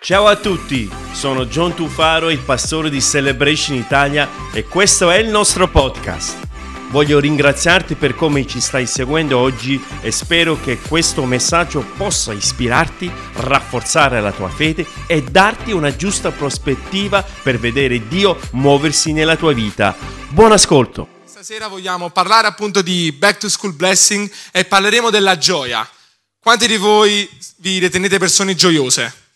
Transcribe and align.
Ciao 0.00 0.26
a 0.26 0.36
tutti, 0.36 0.88
sono 1.12 1.46
John 1.46 1.74
Tufaro, 1.74 2.30
il 2.30 2.38
pastore 2.38 2.88
di 2.88 3.02
Celebration 3.02 3.76
Italia 3.76 4.28
e 4.52 4.64
questo 4.64 5.10
è 5.10 5.16
il 5.18 5.28
nostro 5.28 5.68
podcast. 5.68 6.38
Voglio 6.90 7.18
ringraziarti 7.18 7.96
per 7.96 8.14
come 8.14 8.46
ci 8.46 8.60
stai 8.60 8.86
seguendo 8.86 9.36
oggi 9.38 9.82
e 10.00 10.12
spero 10.12 10.58
che 10.58 10.78
questo 10.78 11.24
messaggio 11.24 11.84
possa 11.96 12.32
ispirarti, 12.32 13.10
rafforzare 13.34 14.20
la 14.20 14.30
tua 14.30 14.48
fede 14.48 14.86
e 15.08 15.20
darti 15.22 15.72
una 15.72 15.94
giusta 15.94 16.30
prospettiva 16.30 17.22
per 17.42 17.58
vedere 17.58 18.06
Dio 18.06 18.38
muoversi 18.52 19.12
nella 19.12 19.36
tua 19.36 19.52
vita. 19.52 19.96
Buon 20.28 20.52
ascolto! 20.52 21.16
Stasera 21.24 21.66
vogliamo 21.66 22.08
parlare 22.10 22.46
appunto 22.46 22.82
di 22.82 23.12
Back 23.12 23.38
to 23.40 23.48
School 23.48 23.74
Blessing 23.74 24.30
e 24.52 24.64
parleremo 24.64 25.10
della 25.10 25.36
gioia. 25.36 25.86
Quanti 26.40 26.68
di 26.68 26.76
voi 26.76 27.28
vi 27.56 27.78
ritenete 27.78 28.18
persone 28.18 28.54
gioiose? 28.54 29.26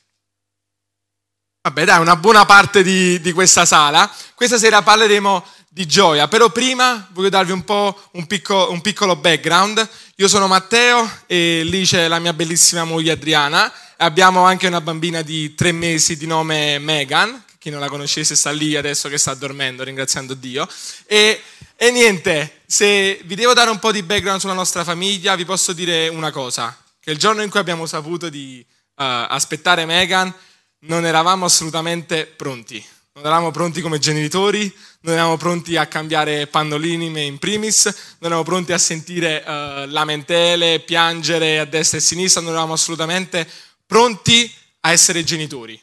Vabbè, 1.65 1.85
dai, 1.85 2.01
una 2.01 2.17
buona 2.17 2.45
parte 2.45 2.83
di, 2.83 3.21
di 3.21 3.31
questa 3.31 3.65
sala. 3.65 4.13
Questa 4.35 4.59
sera 4.59 4.83
parleremo 4.83 5.47
di 5.69 5.87
gioia, 5.87 6.27
però 6.27 6.51
prima 6.51 7.09
voglio 7.13 7.29
darvi 7.29 7.53
un 7.53 7.63
po' 7.63 8.09
un, 8.15 8.27
picco, 8.27 8.73
un 8.73 8.81
piccolo 8.81 9.15
background. 9.15 9.89
Io 10.17 10.27
sono 10.27 10.49
Matteo 10.49 11.09
e 11.27 11.63
lì 11.63 11.85
c'è 11.85 12.09
la 12.09 12.19
mia 12.19 12.33
bellissima 12.33 12.83
moglie 12.83 13.13
Adriana. 13.13 13.73
Abbiamo 13.99 14.43
anche 14.43 14.67
una 14.67 14.81
bambina 14.81 15.23
di 15.23 15.55
tre 15.55 15.71
mesi 15.71 16.17
di 16.17 16.27
nome 16.27 16.81
Megan, 16.81 17.41
chi 17.59 17.71
non 17.71 17.79
la 17.79 17.89
conoscesse 17.89 18.35
sta 18.35 18.51
lì 18.51 18.75
adesso 18.75 19.09
che 19.09 19.17
sta 19.17 19.33
dormendo, 19.35 19.85
ringraziando 19.85 20.35
Dio. 20.35 20.69
E, 21.07 21.41
e 21.77 21.91
niente, 21.93 22.63
se 22.67 23.21
vi 23.25 23.37
devo 23.37 23.53
dare 23.53 23.71
un 23.71 23.79
po' 23.79 23.93
di 23.93 24.03
background 24.03 24.41
sulla 24.41 24.53
nostra 24.53 24.83
famiglia, 24.83 25.37
vi 25.37 25.45
posso 25.45 25.73
dire 25.73 26.09
una 26.09 26.33
cosa, 26.33 26.77
che 26.99 27.13
il 27.13 27.19
giorno 27.19 27.41
in 27.41 27.51
cui 27.51 27.61
abbiamo 27.61 27.87
saputo 27.87 28.29
di 28.29 28.67
uh, 28.67 28.95
aspettare 28.97 29.87
Megan, 29.87 30.35
non 30.83 31.05
eravamo 31.05 31.45
assolutamente 31.45 32.27
pronti 32.27 32.85
non 33.15 33.27
eravamo 33.27 33.51
pronti 33.51 33.83
come 33.83 33.99
genitori, 33.99 34.75
non 35.01 35.13
eravamo 35.13 35.37
pronti 35.37 35.77
a 35.77 35.87
cambiare 35.87 36.47
pannolini 36.47 37.27
in 37.27 37.39
primis, 37.39 37.85
non 37.85 38.31
eravamo 38.31 38.43
pronti 38.43 38.73
a 38.73 38.79
sentire 38.79 39.45
uh, 39.47 39.87
lamentele, 39.91 40.81
piangere 40.81 41.59
a 41.59 41.67
destra 41.67 41.99
e 41.99 42.01
a 42.01 42.05
sinistra, 42.05 42.41
non 42.41 42.53
eravamo 42.53 42.73
assolutamente 42.73 43.47
pronti 43.85 44.51
a 44.81 44.93
essere 44.93 45.25
genitori. 45.25 45.79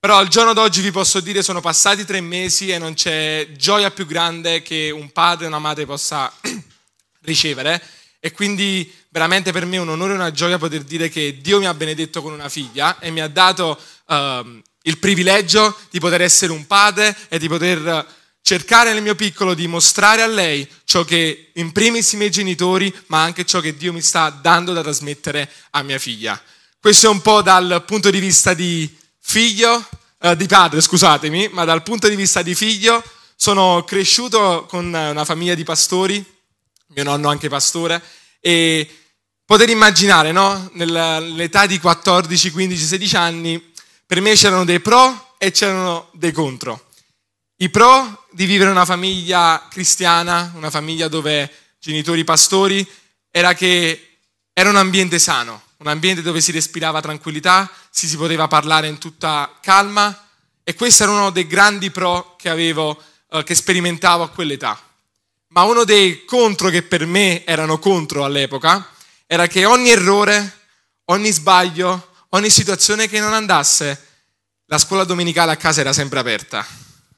Però 0.00 0.16
al 0.16 0.28
giorno 0.28 0.54
d'oggi 0.54 0.80
vi 0.80 0.90
posso 0.90 1.20
dire 1.20 1.42
sono 1.42 1.60
passati 1.60 2.06
tre 2.06 2.22
mesi 2.22 2.70
e 2.70 2.78
non 2.78 2.94
c'è 2.94 3.48
gioia 3.54 3.90
più 3.90 4.06
grande 4.06 4.62
che 4.62 4.90
un 4.90 5.12
padre 5.12 5.44
e 5.44 5.48
una 5.48 5.58
madre 5.58 5.84
possa 5.84 6.32
ricevere. 7.20 7.82
E 8.18 8.32
quindi 8.32 8.90
veramente 9.16 9.50
per 9.50 9.64
me 9.64 9.76
è 9.76 9.80
un 9.80 9.88
onore 9.88 10.12
e 10.12 10.16
una 10.16 10.30
gioia 10.30 10.58
poter 10.58 10.82
dire 10.82 11.08
che 11.08 11.38
Dio 11.40 11.58
mi 11.58 11.66
ha 11.66 11.72
benedetto 11.72 12.20
con 12.20 12.34
una 12.34 12.50
figlia 12.50 12.98
e 12.98 13.10
mi 13.10 13.22
ha 13.22 13.28
dato 13.28 13.80
uh, 14.08 14.14
il 14.82 14.98
privilegio 14.98 15.74
di 15.88 15.98
poter 15.98 16.20
essere 16.20 16.52
un 16.52 16.66
padre 16.66 17.16
e 17.30 17.38
di 17.38 17.48
poter 17.48 18.06
cercare 18.42 18.92
nel 18.92 19.00
mio 19.00 19.14
piccolo 19.14 19.54
di 19.54 19.66
mostrare 19.68 20.20
a 20.20 20.26
lei 20.26 20.68
ciò 20.84 21.02
che 21.04 21.50
in 21.54 21.72
primis 21.72 22.12
i 22.12 22.18
miei 22.18 22.30
genitori, 22.30 22.94
ma 23.06 23.22
anche 23.22 23.46
ciò 23.46 23.60
che 23.60 23.74
Dio 23.74 23.90
mi 23.90 24.02
sta 24.02 24.28
dando 24.28 24.74
da 24.74 24.82
trasmettere 24.82 25.50
a 25.70 25.82
mia 25.82 25.98
figlia. 25.98 26.38
Questo 26.78 27.06
è 27.06 27.08
un 27.08 27.22
po' 27.22 27.40
dal 27.40 27.84
punto 27.86 28.10
di 28.10 28.20
vista 28.20 28.52
di 28.52 28.94
figlio, 29.18 29.82
eh, 30.20 30.36
di 30.36 30.46
padre, 30.46 30.82
scusatemi, 30.82 31.48
ma 31.52 31.64
dal 31.64 31.82
punto 31.82 32.06
di 32.06 32.16
vista 32.16 32.42
di 32.42 32.54
figlio 32.54 33.02
sono 33.34 33.82
cresciuto 33.84 34.66
con 34.68 34.84
una 34.84 35.24
famiglia 35.24 35.54
di 35.54 35.64
pastori, 35.64 36.22
mio 36.88 37.02
nonno 37.02 37.30
anche 37.30 37.48
pastore, 37.48 38.02
e 38.40 38.88
poter 39.46 39.70
immaginare, 39.70 40.32
no? 40.32 40.68
Nell'età 40.72 41.66
di 41.66 41.78
14, 41.78 42.50
15, 42.50 42.84
16 42.84 43.16
anni, 43.16 43.72
per 44.04 44.20
me 44.20 44.34
c'erano 44.34 44.64
dei 44.64 44.80
pro 44.80 45.34
e 45.38 45.52
c'erano 45.52 46.10
dei 46.12 46.32
contro. 46.32 46.88
I 47.58 47.70
pro 47.70 48.26
di 48.32 48.44
vivere 48.44 48.70
una 48.70 48.84
famiglia 48.84 49.66
cristiana, 49.70 50.52
una 50.56 50.68
famiglia 50.68 51.08
dove 51.08 51.50
genitori 51.78 52.24
pastori, 52.24 52.86
era 53.30 53.54
che 53.54 54.18
era 54.52 54.68
un 54.68 54.76
ambiente 54.76 55.18
sano, 55.18 55.62
un 55.78 55.86
ambiente 55.86 56.22
dove 56.22 56.40
si 56.40 56.50
respirava 56.50 57.00
tranquillità, 57.00 57.70
si, 57.88 58.08
si 58.08 58.16
poteva 58.16 58.48
parlare 58.48 58.88
in 58.88 58.98
tutta 58.98 59.56
calma 59.62 60.28
e 60.64 60.74
questo 60.74 61.04
era 61.04 61.12
uno 61.12 61.30
dei 61.30 61.46
grandi 61.46 61.90
pro 61.90 62.34
che 62.36 62.48
avevo, 62.48 63.00
eh, 63.30 63.44
che 63.44 63.54
sperimentavo 63.54 64.24
a 64.24 64.28
quell'età. 64.28 64.78
Ma 65.48 65.62
uno 65.62 65.84
dei 65.84 66.24
contro 66.24 66.68
che 66.68 66.82
per 66.82 67.06
me 67.06 67.44
erano 67.44 67.78
contro 67.78 68.24
all'epoca 68.24 68.90
era 69.26 69.46
che 69.46 69.64
ogni 69.64 69.90
errore, 69.90 70.60
ogni 71.06 71.30
sbaglio, 71.30 72.14
ogni 72.30 72.50
situazione 72.50 73.08
che 73.08 73.20
non 73.20 73.32
andasse, 73.32 74.04
la 74.66 74.78
scuola 74.78 75.04
domenicale 75.04 75.52
a 75.52 75.56
casa 75.56 75.80
era 75.80 75.92
sempre 75.92 76.18
aperta. 76.18 76.66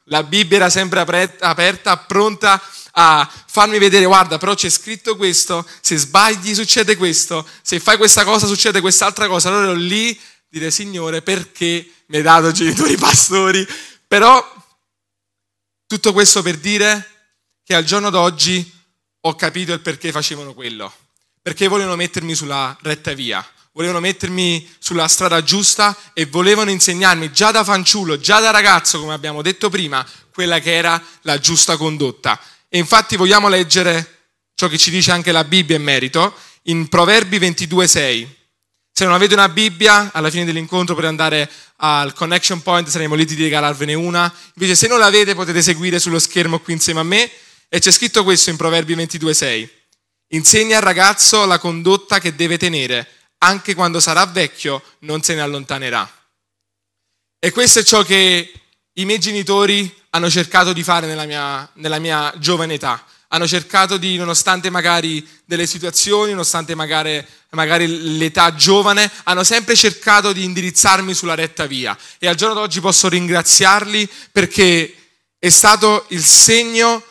La 0.05 0.23
Bibbia 0.23 0.57
era 0.57 0.71
sempre 0.71 1.01
aperta, 1.01 1.97
pronta 1.99 2.61
a 2.93 3.31
farmi 3.47 3.79
vedere, 3.79 4.07
guarda, 4.07 4.39
però 4.39 4.55
c'è 4.55 4.71
scritto 4.71 5.17
questo, 5.17 5.67
se 5.81 5.97
sbagli 5.99 6.55
succede 6.55 6.97
questo, 6.97 7.47
se 7.63 7.79
fai 7.79 7.97
questa 7.99 8.25
cosa 8.25 8.47
succede 8.47 8.81
quest'altra 8.81 9.27
cosa. 9.29 9.49
Allora 9.49 9.65
ero 9.65 9.75
lì 9.75 10.19
dire, 10.49 10.71
Signore, 10.71 11.21
perché 11.21 11.91
mi 12.07 12.17
hai 12.17 12.23
dato 12.23 12.51
genitori 12.53 12.97
pastori? 12.97 13.67
Però 14.07 14.57
tutto 15.87 16.13
questo 16.13 16.43
per 16.43 16.57
dire 16.57 17.07
che 17.63 17.75
al 17.75 17.85
giorno 17.85 18.09
d'oggi 18.09 18.73
ho 19.21 19.35
capito 19.35 19.75
il 19.75 19.81
perché 19.81 20.11
facevano 20.11 20.55
quello, 20.55 20.91
perché 21.49 21.67
volevano 21.67 21.97
mettermi 21.97 22.35
sulla 22.35 22.77
retta 22.83 23.15
via 23.15 23.43
volevano 23.73 24.01
mettermi 24.01 24.69
sulla 24.79 25.07
strada 25.09 25.43
giusta 25.43 25.97
e 26.13 26.27
volevano 26.27 26.69
insegnarmi 26.69 27.31
già 27.31 27.53
da 27.53 27.63
fanciullo, 27.63 28.19
già 28.19 28.41
da 28.41 28.51
ragazzo, 28.51 28.99
come 28.99 29.15
abbiamo 29.15 29.41
detto 29.41 29.71
prima, 29.71 30.05
quella 30.35 30.59
che 30.59 30.75
era 30.75 31.01
la 31.23 31.39
giusta 31.39 31.77
condotta. 31.77 32.39
E 32.69 32.77
infatti 32.77 33.17
vogliamo 33.17 33.49
leggere 33.49 34.25
ciò 34.57 34.67
che 34.67 34.77
ci 34.79 34.91
dice 34.91 35.13
anche 35.13 35.31
la 35.31 35.45
Bibbia 35.45 35.77
in 35.77 35.85
merito, 35.85 36.35
in 36.63 36.89
Proverbi 36.89 37.39
22,6. 37.39 38.27
Se 38.93 39.05
non 39.05 39.15
avete 39.15 39.35
una 39.35 39.49
Bibbia, 39.49 40.11
alla 40.13 40.29
fine 40.29 40.45
dell'incontro 40.45 40.97
per 40.97 41.05
andare 41.05 41.49
al 41.77 42.13
connection 42.15 42.61
point 42.63 42.89
saremo 42.89 43.15
lieti 43.15 43.37
di 43.37 43.45
regalarvene 43.45 43.95
una. 43.95 44.31
Invece 44.55 44.75
se 44.75 44.89
non 44.89 44.99
l'avete 44.99 45.37
potete 45.37 45.63
seguire 45.63 46.01
sullo 46.01 46.19
schermo 46.19 46.59
qui 46.59 46.73
insieme 46.73 46.99
a 46.99 47.05
me 47.05 47.31
e 47.69 47.79
c'è 47.79 47.93
scritto 47.93 48.25
questo 48.25 48.51
in 48.51 48.57
Proverbi 48.57 48.97
22,6. 48.97 49.78
Insegna 50.29 50.77
al 50.77 50.83
ragazzo 50.83 51.47
la 51.47 51.59
condotta 51.59 52.19
che 52.19 52.35
deve 52.35 52.59
tenere 52.59 53.09
anche 53.39 53.75
quando 53.75 54.01
sarà 54.01 54.27
vecchio 54.27 54.83
non 55.01 55.23
se 55.23 55.35
ne 55.35 55.41
allontanerà. 55.41 56.11
E 57.39 57.51
questo 57.51 57.79
è 57.79 57.85
ciò 57.85 58.03
che 58.03 58.53
i 58.95 59.05
miei 59.05 59.21
genitori 59.21 59.95
hanno 60.11 60.29
cercato 60.29 60.73
di 60.73 60.83
fare 60.83 61.07
nella 61.07 61.25
mia, 61.25 61.69
nella 61.75 61.99
mia 61.99 62.35
giovane 62.39 62.75
età. 62.75 63.05
Hanno 63.29 63.47
cercato 63.47 63.97
di, 63.97 64.17
nonostante 64.17 64.71
magari 64.71 65.27
delle 65.45 65.67
situazioni, 65.67 66.31
nonostante 66.31 66.75
magari, 66.75 67.25
magari 67.51 68.17
l'età 68.19 68.55
giovane, 68.55 69.11
hanno 69.25 69.45
sempre 69.45 69.77
cercato 69.77 70.33
di 70.33 70.45
indirizzarmi 70.45 71.15
sulla 71.15 71.35
retta 71.35 71.67
via. 71.67 71.97
E 72.19 72.27
al 72.27 72.35
giorno 72.35 72.55
d'oggi 72.55 72.81
posso 72.81 73.09
ringraziarli 73.09 74.09
perché 74.33 74.95
è 75.39 75.49
stato 75.51 76.07
il 76.09 76.25
segno 76.25 77.05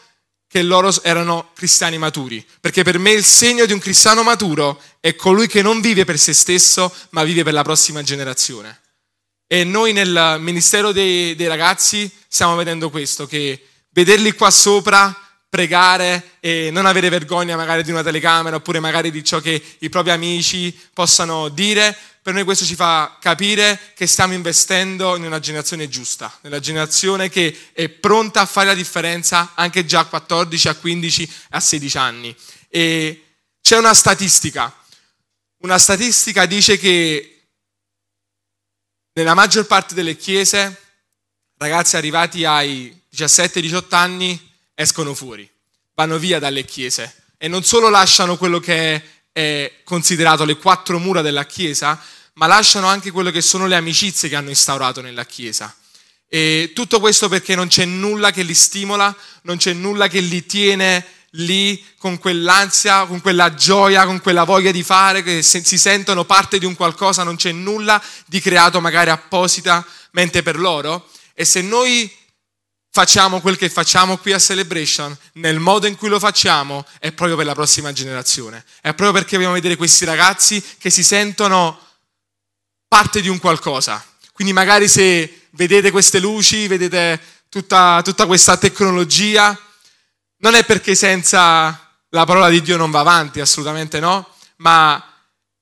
che 0.57 0.63
loro 0.63 0.91
erano 1.03 1.51
cristiani 1.53 1.99
maturi, 1.99 2.43
perché 2.59 2.81
per 2.81 2.97
me 2.97 3.11
il 3.11 3.23
segno 3.23 3.67
di 3.67 3.73
un 3.73 3.79
cristiano 3.79 4.23
maturo 4.23 4.81
è 4.99 5.13
colui 5.13 5.47
che 5.47 5.61
non 5.61 5.81
vive 5.81 6.03
per 6.03 6.17
se 6.17 6.33
stesso, 6.33 6.91
ma 7.11 7.23
vive 7.23 7.43
per 7.43 7.53
la 7.53 7.61
prossima 7.61 8.01
generazione. 8.01 8.81
E 9.45 9.63
noi 9.63 9.93
nel 9.93 10.37
Ministero 10.39 10.91
dei, 10.91 11.35
dei 11.35 11.45
ragazzi 11.45 12.11
stiamo 12.27 12.55
vedendo 12.55 12.89
questo, 12.89 13.27
che 13.27 13.67
vederli 13.89 14.31
qua 14.31 14.49
sopra 14.49 15.15
pregare 15.49 16.37
e 16.39 16.69
non 16.71 16.85
avere 16.85 17.09
vergogna 17.09 17.55
magari 17.55 17.83
di 17.83 17.91
una 17.91 18.03
telecamera 18.03 18.57
oppure 18.57 18.79
magari 18.79 19.11
di 19.11 19.23
ciò 19.23 19.39
che 19.39 19.61
i 19.79 19.89
propri 19.89 20.11
amici 20.11 20.77
possano 20.93 21.49
dire, 21.49 21.95
per 22.21 22.33
noi 22.33 22.43
questo 22.43 22.65
ci 22.65 22.75
fa 22.75 23.17
capire 23.21 23.79
che 23.95 24.07
stiamo 24.07 24.33
investendo 24.33 25.15
in 25.15 25.23
una 25.23 25.39
generazione 25.39 25.87
giusta, 25.87 26.37
nella 26.41 26.59
generazione 26.59 27.29
che 27.29 27.69
è 27.71 27.87
pronta 27.87 28.41
a 28.41 28.45
fare 28.45 28.67
la 28.67 28.73
differenza 28.73 29.53
anche 29.55 29.85
già 29.85 30.01
a 30.01 30.05
14, 30.05 30.67
a 30.67 30.75
15, 30.75 31.31
a 31.51 31.59
16 31.59 31.97
anni. 31.97 32.35
E 32.69 33.23
c'è 33.61 33.77
una 33.77 33.93
statistica, 33.93 34.75
una 35.59 35.77
statistica 35.77 36.45
dice 36.45 36.77
che 36.77 37.43
nella 39.13 39.33
maggior 39.33 39.65
parte 39.65 39.95
delle 39.95 40.17
chiese 40.17 40.81
ragazzi 41.57 41.95
arrivati 41.95 42.45
ai 42.45 43.01
17-18 43.15 43.95
anni 43.95 44.46
escono 44.79 45.15
fuori, 45.15 45.49
vanno 45.95 46.19
via 46.19 46.37
dalle 46.37 46.63
chiese 46.63 47.23
e 47.39 47.47
non 47.47 47.63
solo 47.63 47.89
lasciano 47.89 48.37
quello 48.37 48.59
che 48.59 49.03
è 49.31 49.73
considerato 49.83 50.45
le 50.45 50.57
quattro 50.57 50.99
mura 50.99 51.23
della 51.23 51.47
chiesa, 51.47 51.99
ma 52.33 52.45
lasciano 52.45 52.85
anche 52.85 53.09
quello 53.09 53.31
che 53.31 53.41
sono 53.41 53.65
le 53.65 53.75
amicizie 53.75 54.29
che 54.29 54.35
hanno 54.35 54.49
instaurato 54.49 55.01
nella 55.01 55.25
chiesa. 55.25 55.75
E 56.27 56.73
tutto 56.75 56.99
questo 56.99 57.27
perché 57.27 57.55
non 57.55 57.67
c'è 57.67 57.85
nulla 57.85 58.29
che 58.29 58.43
li 58.43 58.53
stimola, 58.53 59.15
non 59.43 59.57
c'è 59.57 59.73
nulla 59.73 60.07
che 60.07 60.19
li 60.19 60.45
tiene 60.45 61.03
lì 61.31 61.83
con 61.97 62.19
quell'ansia, 62.19 63.05
con 63.05 63.19
quella 63.19 63.55
gioia, 63.55 64.05
con 64.05 64.21
quella 64.21 64.43
voglia 64.43 64.71
di 64.71 64.83
fare, 64.83 65.23
che 65.23 65.41
si 65.41 65.77
sentono 65.79 66.23
parte 66.23 66.59
di 66.59 66.65
un 66.65 66.75
qualcosa, 66.75 67.23
non 67.23 67.35
c'è 67.35 67.51
nulla 67.51 67.99
di 68.27 68.39
creato 68.39 68.79
magari 68.79 69.09
appositamente 69.09 70.43
per 70.43 70.59
loro. 70.59 71.09
E 71.33 71.45
se 71.45 71.61
noi 71.61 72.11
facciamo 72.89 73.41
quel 73.41 73.57
che 73.57 73.69
facciamo 73.69 74.17
qui 74.17 74.33
a 74.33 74.39
Celebration, 74.39 75.15
nel 75.33 75.59
modo 75.59 75.87
in 75.87 75.95
cui 75.95 76.09
lo 76.09 76.19
facciamo, 76.19 76.85
è 76.99 77.11
proprio 77.11 77.37
per 77.37 77.45
la 77.45 77.53
prossima 77.53 77.93
generazione. 77.93 78.65
È 78.81 78.93
proprio 78.93 79.11
perché 79.11 79.35
vogliamo 79.35 79.53
vedere 79.53 79.75
questi 79.75 80.05
ragazzi 80.05 80.63
che 80.77 80.89
si 80.89 81.03
sentono 81.03 81.79
parte 82.87 83.21
di 83.21 83.27
un 83.27 83.39
qualcosa. 83.39 84.03
Quindi 84.31 84.53
magari 84.53 84.87
se 84.87 85.47
vedete 85.51 85.91
queste 85.91 86.19
luci, 86.19 86.67
vedete 86.67 87.19
tutta, 87.49 88.01
tutta 88.03 88.25
questa 88.25 88.57
tecnologia, 88.57 89.57
non 90.37 90.53
è 90.53 90.63
perché 90.63 90.95
senza 90.95 91.95
la 92.09 92.25
parola 92.25 92.49
di 92.49 92.61
Dio 92.61 92.77
non 92.77 92.91
va 92.91 92.99
avanti, 92.99 93.39
assolutamente 93.39 93.99
no, 93.99 94.27
ma 94.57 95.03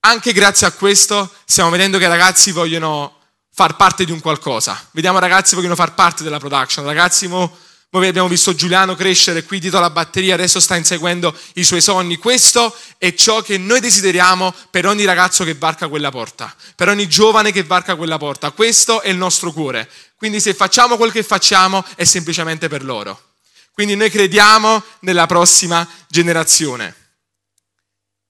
anche 0.02 0.34
grazie 0.34 0.68
a 0.68 0.72
questo 0.72 1.34
stiamo 1.46 1.70
vedendo 1.70 1.98
che 1.98 2.06
i 2.06 2.10
ragazzi 2.10 2.52
vogliono 2.52 3.22
far 3.56 3.78
parte 3.78 4.04
di 4.04 4.12
un 4.12 4.20
qualcosa. 4.20 4.86
Vediamo 4.92 5.18
ragazzi 5.18 5.56
vogliono 5.56 5.76
far 5.76 5.94
parte 5.94 6.24
della 6.24 6.40
production. 6.40 6.84
Ragazzi, 6.84 7.28
mo, 7.28 7.58
noi 7.92 8.10
abbiamo 8.10 8.28
visto 8.28 8.54
Giuliano 8.54 8.96
crescere 8.96 9.46
qui 9.46 9.60
dietro 9.60 9.80
la 9.80 9.90
batteria, 9.90 10.34
adesso 10.34 10.60
sta 10.60 10.76
inseguendo 10.76 11.34
i 11.54 11.64
suoi 11.64 11.80
sogni. 11.80 12.18
Questo 12.18 12.76
è 12.98 13.14
ciò 13.14 13.42
che 13.42 13.58
noi 13.58 13.80
desideriamo 13.80 14.54
per 14.70 14.86
ogni 14.86 15.06
ragazzo 15.06 15.46
che 15.46 15.54
varca 15.54 15.88
quella 15.88 16.12
porta, 16.12 16.54
per 16.76 16.90
ogni 16.90 17.08
giovane 17.08 17.54
che 17.54 17.64
varca 17.64 17.96
quella 17.96 18.18
porta. 18.18 18.52
Questo 18.52 19.02
è 19.02 19.08
il 19.08 19.16
nostro 19.16 19.54
cuore. 19.54 19.90
Quindi 20.18 20.42
se 20.42 20.54
facciamo 20.54 20.98
quel 20.98 21.14
che 21.14 21.24
facciamo 21.24 21.82
è 21.96 22.04
semplicemente 22.04 22.68
per 22.68 22.84
loro. 22.84 23.36
Quindi 23.72 23.96
noi 23.96 24.10
crediamo 24.10 24.84
nella 25.00 25.28
prossima 25.28 25.88
generazione. 26.10 26.94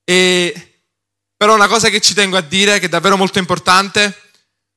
E 0.04 0.81
però 1.36 1.56
una 1.56 1.68
cosa 1.68 1.89
che 1.89 2.00
ci 2.00 2.13
tengo 2.13 2.38
a 2.38 2.42
dire, 2.42 2.78
che 2.78 2.86
è 2.86 2.89
davvero 2.89 3.18
molto 3.18 3.39
importante, 3.39 4.25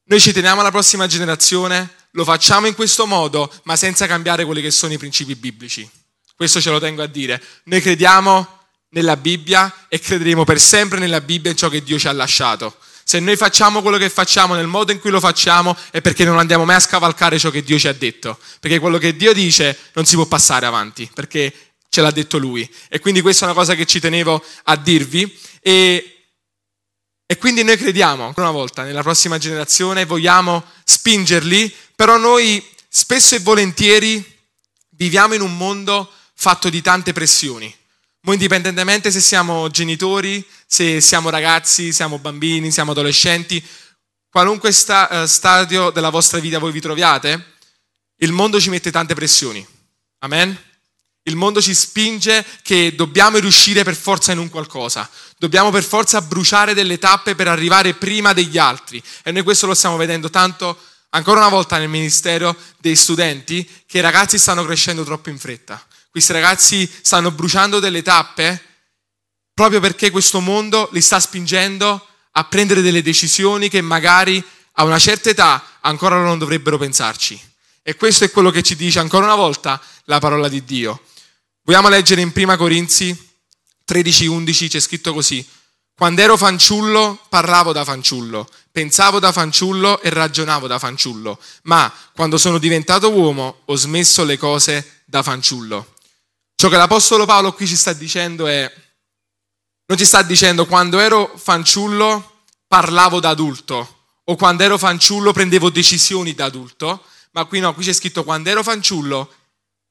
noi 0.08 0.20
ci 0.20 0.32
teniamo 0.32 0.60
alla 0.60 0.70
prossima 0.70 1.06
generazione, 1.06 1.94
lo 2.12 2.25
facciamo 2.25 2.66
in 2.66 2.75
questo 2.75 3.06
modo, 3.06 3.52
ma 3.64 3.76
senza 3.76 4.06
cambiare 4.06 4.46
quelli 4.46 4.62
che 4.62 4.70
sono 4.70 4.94
i 4.94 4.99
principi 4.99 5.34
biblici. 5.34 5.88
Questo 6.34 6.62
ce 6.62 6.70
lo 6.70 6.81
tengo 6.81 7.02
a 7.02 7.06
dire. 7.06 7.43
Noi 7.64 7.82
crediamo 7.82 8.58
nella 8.90 9.19
Bibbia 9.19 9.87
e 9.87 10.00
crederemo 10.00 10.44
per 10.44 10.58
sempre 10.58 10.99
nella 10.99 11.20
Bibbia 11.20 11.50
in 11.50 11.58
ciò 11.58 11.69
che 11.69 11.82
Dio 11.82 11.99
ci 11.99 12.08
ha 12.08 12.12
lasciato. 12.12 12.76
Se 13.05 13.20
noi 13.20 13.37
facciamo 13.37 13.82
quello 13.82 13.99
che 13.99 14.08
facciamo 14.08 14.55
nel 14.55 14.66
modo 14.66 14.93
in 14.93 15.00
cui 15.00 15.10
lo 15.10 15.20
facciamo 15.20 15.76
è 15.90 16.00
perché 16.00 16.25
non 16.25 16.38
andiamo 16.38 16.64
mai 16.64 16.76
a 16.76 16.81
scavalcare 16.81 17.38
ciò 17.38 17.50
che 17.50 17.62
Dio 17.62 17.78
ci 17.78 17.88
ha 17.88 17.93
detto. 17.93 18.38
Perché 18.60 18.78
quello 18.78 18.96
che 18.96 19.14
Dio 19.14 19.34
dice 19.34 19.76
non 19.93 20.06
si 20.06 20.14
può 20.14 20.25
passare 20.25 20.64
avanti, 20.64 21.10
perché 21.12 21.52
ce 21.90 22.00
l'ha 22.00 22.10
detto 22.10 22.38
Lui. 22.38 22.66
E 22.88 22.99
quindi 22.99 23.20
questa 23.20 23.44
è 23.44 23.49
una 23.49 23.58
cosa 23.58 23.75
che 23.75 23.84
ci 23.84 24.00
tenevo 24.00 24.43
a 24.64 24.76
dirvi. 24.76 25.38
E 25.60 26.18
e 27.31 27.37
quindi 27.37 27.63
noi 27.63 27.77
crediamo, 27.77 28.25
ancora 28.25 28.49
una 28.49 28.57
volta, 28.57 28.85
nella 28.85 29.03
prossima 29.03 29.37
generazione, 29.37 30.07
vogliamo 30.07 30.65
spingerli, 30.83 31.71
però 31.95 32.17
noi 32.17 32.67
spesso 32.89 33.35
e 33.35 33.41
volentieri 33.41 34.25
viviamo 34.93 35.35
in 35.35 35.43
un 35.43 35.55
mondo 35.55 36.11
fatto 36.33 36.71
di 36.71 36.81
tante 36.81 37.13
pressioni. 37.13 37.73
Mo 38.21 38.33
indipendentemente 38.33 39.11
se 39.11 39.21
siamo 39.21 39.69
genitori, 39.69 40.43
se 40.67 41.03
siamo 41.03 41.29
ragazzi, 41.29 41.93
siamo 41.93 42.19
bambini, 42.19 42.73
siamo 42.73 42.93
adolescenti, 42.93 43.63
qualunque 44.31 44.73
sta, 44.73 45.09
uh, 45.11 45.27
stadio 45.27 45.91
della 45.91 46.09
vostra 46.09 46.39
vita 46.39 46.59
voi 46.59 46.73
vi 46.73 46.81
troviate, 46.81 47.57
il 48.21 48.33
mondo 48.33 48.59
ci 48.59 48.71
mette 48.71 48.91
tante 48.91 49.13
pressioni. 49.13 49.65
Amen? 50.21 50.59
Il 51.29 51.37
mondo 51.37 51.61
ci 51.61 51.75
spinge 51.75 52.45
che 52.63 52.95
dobbiamo 52.95 53.37
riuscire 53.37 53.85
per 53.85 53.95
forza 53.95 54.33
in 54.33 54.39
un 54.39 54.49
qualcosa, 54.49 55.09
dobbiamo 55.37 55.71
per 55.71 55.85
forza 55.85 56.23
bruciare 56.23 56.73
delle 56.73 56.99
tappe 56.99 57.35
per 57.35 57.49
arrivare 57.49 57.95
prima 57.95 58.33
degli 58.33 58.57
altri. 58.57 59.03
E 59.23 59.31
noi 59.31 59.43
questo 59.43 59.67
lo 59.67 59.75
stiamo 59.75 59.99
vedendo 59.99 60.31
tanto 60.31 60.77
ancora 61.11 61.41
una 61.41 61.51
volta 61.51 61.77
nel 61.77 61.89
ministero 61.89 62.57
dei 62.79 62.97
studenti, 62.97 63.69
che 63.87 63.99
i 63.99 64.01
ragazzi 64.01 64.39
stanno 64.39 64.65
crescendo 64.65 65.05
troppo 65.05 65.29
in 65.29 65.39
fretta. 65.39 65.85
Questi 66.11 66.33
ragazzi 66.33 66.91
stanno 67.03 67.31
bruciando 67.31 67.79
delle 67.79 68.03
tappe 68.03 68.63
proprio 69.53 69.81
perché 69.81 70.11
questo 70.11 70.41
mondo 70.41 70.89
li 70.93 71.03
sta 71.03 71.21
spingendo 71.21 72.07
a 72.33 72.45
prendere 72.45 72.81
delle 72.81 73.03
decisioni 73.03 73.69
che 73.69 73.83
magari 73.83 74.43
a 74.75 74.85
una 74.85 74.99
certa 74.99 75.29
età 75.29 75.63
ancora 75.81 76.23
non 76.23 76.39
dovrebbero 76.39 76.79
pensarci. 76.79 77.39
E 77.83 77.97
questo 77.97 78.25
è 78.25 78.31
quello 78.31 78.51
che 78.51 78.63
ci 78.63 78.77
dice 78.77 78.99
ancora 78.99 79.25
una 79.25 79.35
volta 79.35 79.81
la 80.05 80.19
parola 80.19 80.49
di 80.49 80.63
Dio. 80.65 81.03
Vogliamo 81.69 81.91
leggere 81.91 82.23
in 82.23 82.32
Prima 82.32 82.56
Corinzi 82.56 83.15
13:11, 83.85 84.70
c'è 84.70 84.81
scritto 84.81 85.12
così. 85.12 85.47
Quando 85.94 86.23
ero 86.23 86.38
fanciullo 86.38 87.20
parlavo 87.29 87.73
da 87.73 87.85
fanciullo, 87.85 88.49
pensavo 88.73 89.19
da 89.19 89.32
fanciullo 89.32 90.00
e 90.00 90.09
ragionavo 90.09 90.67
da 90.67 90.79
fanciullo, 90.79 91.38
ma 91.65 91.93
quando 92.15 92.38
sono 92.38 92.56
diventato 92.56 93.12
uomo 93.12 93.61
ho 93.67 93.76
smesso 93.76 94.25
le 94.25 94.38
cose 94.38 95.03
da 95.05 95.23
fanciullo. 95.23 95.93
Ciò 96.55 96.70
che 96.70 96.79
l'Apostolo 96.79 97.26
Paolo 97.26 97.53
qui 97.53 97.67
ci 97.67 97.76
sta 97.76 97.93
dicendo 97.93 98.47
è, 98.47 98.73
non 99.88 99.99
ci 99.99 100.06
sta 100.06 100.23
dicendo 100.23 100.65
quando 100.65 100.99
ero 100.99 101.31
fanciullo 101.37 102.44
parlavo 102.67 103.20
da 103.20 103.29
adulto 103.29 104.05
o 104.25 104.37
quando 104.37 104.62
ero 104.62 104.79
fanciullo 104.79 105.35
prendevo 105.35 105.69
decisioni 105.69 106.32
da 106.32 106.47
adulto, 106.47 107.05
ma 107.32 107.44
qui 107.44 107.61
no, 107.61 107.75
qui 107.75 107.85
c'è 107.85 107.93
scritto 107.93 108.25
quando 108.25 108.49
ero 108.49 108.62
fanciullo 108.62 109.31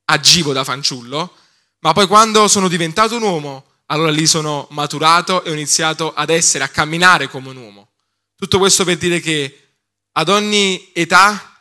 agivo 0.05 0.53
da 0.53 0.63
fanciullo 0.63 1.45
ma 1.79 1.93
poi 1.93 2.07
quando 2.07 2.47
sono 2.47 2.67
diventato 2.67 3.15
un 3.15 3.23
uomo, 3.23 3.65
allora 3.87 4.11
lì 4.11 4.25
sono 4.25 4.67
maturato 4.71 5.43
e 5.43 5.49
ho 5.49 5.53
iniziato 5.53 6.13
ad 6.13 6.29
essere, 6.29 6.63
a 6.63 6.69
camminare 6.69 7.29
come 7.29 7.49
un 7.49 7.57
uomo. 7.57 7.89
Tutto 8.35 8.57
questo 8.59 8.83
per 8.83 8.97
dire 8.97 9.19
che 9.19 9.69
ad 10.13 10.29
ogni 10.29 10.91
età 10.93 11.57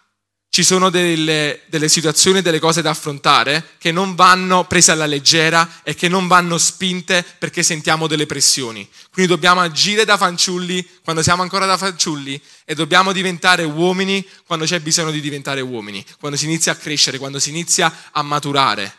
ci 0.48 0.62
sono 0.62 0.88
delle, 0.88 1.60
delle 1.66 1.88
situazioni 1.88 2.40
delle 2.40 2.58
cose 2.58 2.80
da 2.80 2.88
affrontare 2.88 3.72
che 3.76 3.92
non 3.92 4.14
vanno 4.14 4.64
prese 4.64 4.90
alla 4.90 5.04
leggera 5.04 5.82
e 5.82 5.94
che 5.94 6.08
non 6.08 6.26
vanno 6.26 6.56
spinte 6.56 7.22
perché 7.38 7.62
sentiamo 7.62 8.06
delle 8.06 8.24
pressioni. 8.24 8.88
Quindi 9.12 9.30
dobbiamo 9.30 9.60
agire 9.60 10.06
da 10.06 10.16
fanciulli 10.16 10.88
quando 11.04 11.22
siamo 11.22 11.42
ancora 11.42 11.66
da 11.66 11.76
fanciulli 11.76 12.40
e 12.64 12.74
dobbiamo 12.74 13.12
diventare 13.12 13.64
uomini 13.64 14.26
quando 14.46 14.64
c'è 14.64 14.80
bisogno 14.80 15.10
di 15.10 15.20
diventare 15.20 15.60
uomini, 15.60 16.02
quando 16.18 16.38
si 16.38 16.46
inizia 16.46 16.72
a 16.72 16.76
crescere, 16.76 17.18
quando 17.18 17.38
si 17.38 17.50
inizia 17.50 17.92
a 18.10 18.22
maturare. 18.22 18.96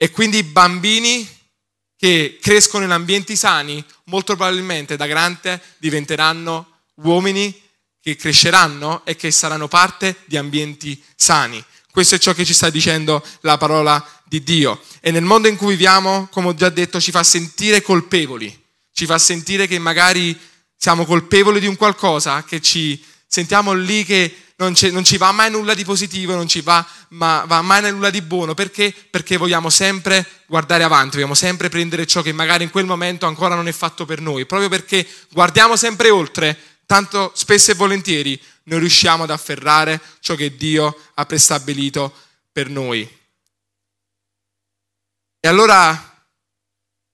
E 0.00 0.10
quindi 0.10 0.38
i 0.38 0.44
bambini 0.44 1.28
che 1.96 2.38
crescono 2.40 2.84
in 2.84 2.92
ambienti 2.92 3.34
sani, 3.34 3.84
molto 4.04 4.36
probabilmente 4.36 4.96
da 4.96 5.06
grande 5.06 5.60
diventeranno 5.78 6.82
uomini 7.02 7.52
che 8.00 8.14
cresceranno 8.14 9.04
e 9.04 9.16
che 9.16 9.32
saranno 9.32 9.66
parte 9.66 10.18
di 10.26 10.36
ambienti 10.36 11.02
sani. 11.16 11.62
Questo 11.90 12.14
è 12.14 12.18
ciò 12.18 12.32
che 12.32 12.44
ci 12.44 12.54
sta 12.54 12.70
dicendo 12.70 13.26
la 13.40 13.56
parola 13.56 14.04
di 14.24 14.44
Dio. 14.44 14.80
E 15.00 15.10
nel 15.10 15.24
mondo 15.24 15.48
in 15.48 15.56
cui 15.56 15.70
viviamo, 15.70 16.28
come 16.30 16.48
ho 16.48 16.54
già 16.54 16.68
detto, 16.68 17.00
ci 17.00 17.10
fa 17.10 17.24
sentire 17.24 17.82
colpevoli, 17.82 18.56
ci 18.92 19.04
fa 19.04 19.18
sentire 19.18 19.66
che 19.66 19.80
magari 19.80 20.38
siamo 20.76 21.04
colpevoli 21.04 21.58
di 21.58 21.66
un 21.66 21.74
qualcosa, 21.74 22.44
che 22.44 22.60
ci 22.60 23.02
sentiamo 23.28 23.74
lì 23.74 24.04
che 24.04 24.34
non, 24.56 24.74
non, 24.90 25.04
ci 25.04 25.18
va 25.18 25.30
mai 25.30 25.50
nulla 25.50 25.74
di 25.74 25.84
positivo, 25.84 26.34
non 26.34 26.48
ci 26.48 26.62
va, 26.62 26.84
ma, 27.10 27.44
va 27.46 27.62
mai 27.62 27.92
nulla 27.92 28.10
di 28.10 28.22
buono. 28.22 28.54
Perché? 28.54 28.92
Perché 28.92 29.36
vogliamo 29.36 29.70
sempre 29.70 30.26
guardare 30.46 30.82
avanti, 30.82 31.16
vogliamo 31.16 31.34
sempre 31.34 31.68
prendere 31.68 32.06
ciò 32.06 32.22
che 32.22 32.32
magari 32.32 32.64
in 32.64 32.70
quel 32.70 32.86
momento 32.86 33.26
ancora 33.26 33.54
non 33.54 33.68
è 33.68 33.72
fatto 33.72 34.04
per 34.04 34.20
noi. 34.20 34.46
Proprio 34.46 34.68
perché 34.68 35.06
guardiamo 35.30 35.76
sempre 35.76 36.10
oltre, 36.10 36.58
tanto 36.86 37.30
spesso 37.36 37.70
e 37.70 37.74
volentieri 37.74 38.40
non 38.64 38.80
riusciamo 38.80 39.22
ad 39.22 39.30
afferrare 39.30 40.00
ciò 40.20 40.34
che 40.34 40.56
Dio 40.56 40.96
ha 41.14 41.24
prestabilito 41.24 42.12
per 42.50 42.68
noi. 42.68 43.08
E 45.40 45.46
allora 45.46 46.26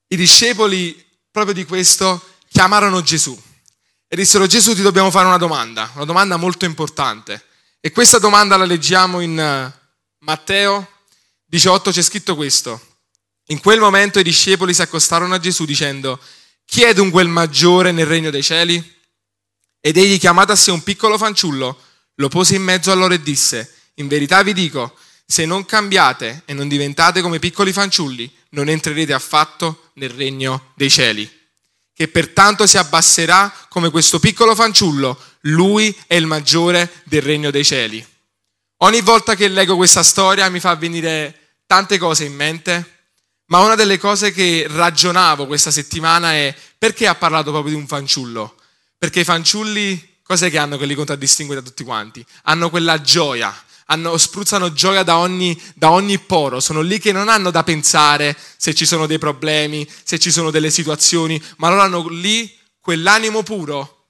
i 0.09 0.16
discepoli 0.16 1.04
proprio 1.30 1.52
di 1.52 1.64
questo 1.64 2.37
chiamarono 2.49 3.02
Gesù 3.02 3.38
e 4.14 4.16
dissero 4.16 4.47
Gesù 4.47 4.76
ti 4.76 4.83
dobbiamo 4.83 5.11
fare 5.11 5.26
una 5.26 5.38
domanda, 5.38 5.90
una 5.97 6.04
domanda 6.04 6.37
molto 6.37 6.64
importante. 6.64 7.47
E 7.80 7.90
questa 7.90 8.21
domanda 8.21 8.56
la 8.56 8.64
leggiamo 8.64 9.18
in 9.18 9.37
eh, 9.37 9.73
Matteo 10.21 10.88
18, 11.47 11.90
c'è 11.90 12.00
scritto 12.00 12.37
questo. 12.37 12.80
In 13.47 13.59
quel 13.59 13.80
momento 13.80 14.21
i 14.21 14.23
discepoli 14.23 14.73
si 14.73 14.83
accostarono 14.83 15.35
a 15.35 15.40
Gesù 15.40 15.64
dicendo, 15.64 16.21
chi 16.64 16.85
è 16.85 16.94
dunque 16.94 17.23
il 17.23 17.28
maggiore 17.28 17.90
nel 17.90 18.06
regno 18.06 18.30
dei 18.30 18.44
cieli? 18.44 18.80
Ed 19.80 19.97
egli 19.97 20.21
chiamato 20.21 20.52
a 20.52 20.56
sé 20.56 20.71
un 20.71 20.85
piccolo 20.85 21.18
fanciullo, 21.18 21.76
lo 22.14 22.28
pose 22.28 22.54
in 22.54 22.62
mezzo 22.62 22.92
a 22.92 22.94
loro 22.94 23.14
e 23.14 23.21
disse, 23.21 23.75
in 23.94 24.06
verità 24.06 24.44
vi 24.44 24.52
dico, 24.52 24.97
se 25.26 25.44
non 25.44 25.64
cambiate 25.64 26.42
e 26.44 26.52
non 26.52 26.68
diventate 26.68 27.21
come 27.21 27.40
piccoli 27.40 27.73
fanciulli, 27.73 28.33
non 28.50 28.68
entrerete 28.68 29.12
affatto 29.12 29.90
nel 29.94 30.11
regno 30.11 30.71
dei 30.76 30.88
cieli 30.88 31.42
che 31.95 32.09
pertanto 32.09 32.67
si 32.67 32.77
abbasserà 32.77 33.53
come 33.69 33.91
questo 33.91 34.19
piccolo 34.19 34.55
fanciullo, 34.55 35.19
lui 35.43 35.97
è 36.07 36.15
il 36.15 36.27
maggiore 36.27 37.03
del 37.05 37.23
regno 37.23 37.51
dei 37.51 37.65
cieli. 37.65 38.05
Ogni 38.79 39.01
volta 39.01 39.35
che 39.37 39.49
leggo 39.49 39.77
questa 39.77 40.03
storia 40.03 40.49
mi 40.49 40.61
fa 40.61 40.75
venire 40.75 41.59
tante 41.67 41.97
cose 41.97 42.25
in 42.25 42.35
mente, 42.35 42.95
Ma 43.47 43.59
una 43.59 43.75
delle 43.75 43.99
cose 43.99 44.33
che 44.33 44.67
ragionavo 44.69 45.47
questa 45.47 45.71
settimana 45.71 46.33
è 46.33 46.55
perché 46.79 47.07
ha 47.07 47.15
parlato 47.15 47.51
proprio 47.51 47.75
di 47.75 47.79
un 47.79 47.87
fanciullo? 47.87 48.57
Perché 48.97 49.21
i 49.21 49.25
fanciulli, 49.25 50.19
cos'è 50.23 50.51
che 50.51 50.57
hanno 50.57 50.79
che 50.79 50.87
li 50.87 50.95
contraddistingue 50.95 51.55
da 51.55 51.61
tutti 51.61 51.85
quanti? 51.85 52.25
Hanno 52.45 52.71
quella 52.71 53.03
gioia, 53.03 53.55
hanno, 53.87 54.17
spruzzano 54.17 54.73
gioia 54.73 55.03
da 55.03 55.19
ogni, 55.19 55.61
da 55.75 55.91
ogni 55.91 56.19
poro, 56.19 56.61
sono 56.61 56.81
lì 56.81 56.99
che 56.99 57.12
non 57.12 57.29
hanno 57.29 57.50
da 57.50 57.62
pensare 57.62 58.37
se 58.57 58.75
ci 58.75 58.87
sono 58.87 59.07
dei 59.07 59.19
problemi, 59.19 59.88
se 60.03 60.19
ci 60.19 60.31
sono 60.31 60.50
delle 60.50 60.71
situazioni, 60.71 61.41
ma 61.57 61.69
loro 61.69 61.83
hanno 61.83 62.09
lì 62.09 62.53
quell'animo 62.81 63.43
puro 63.43 64.07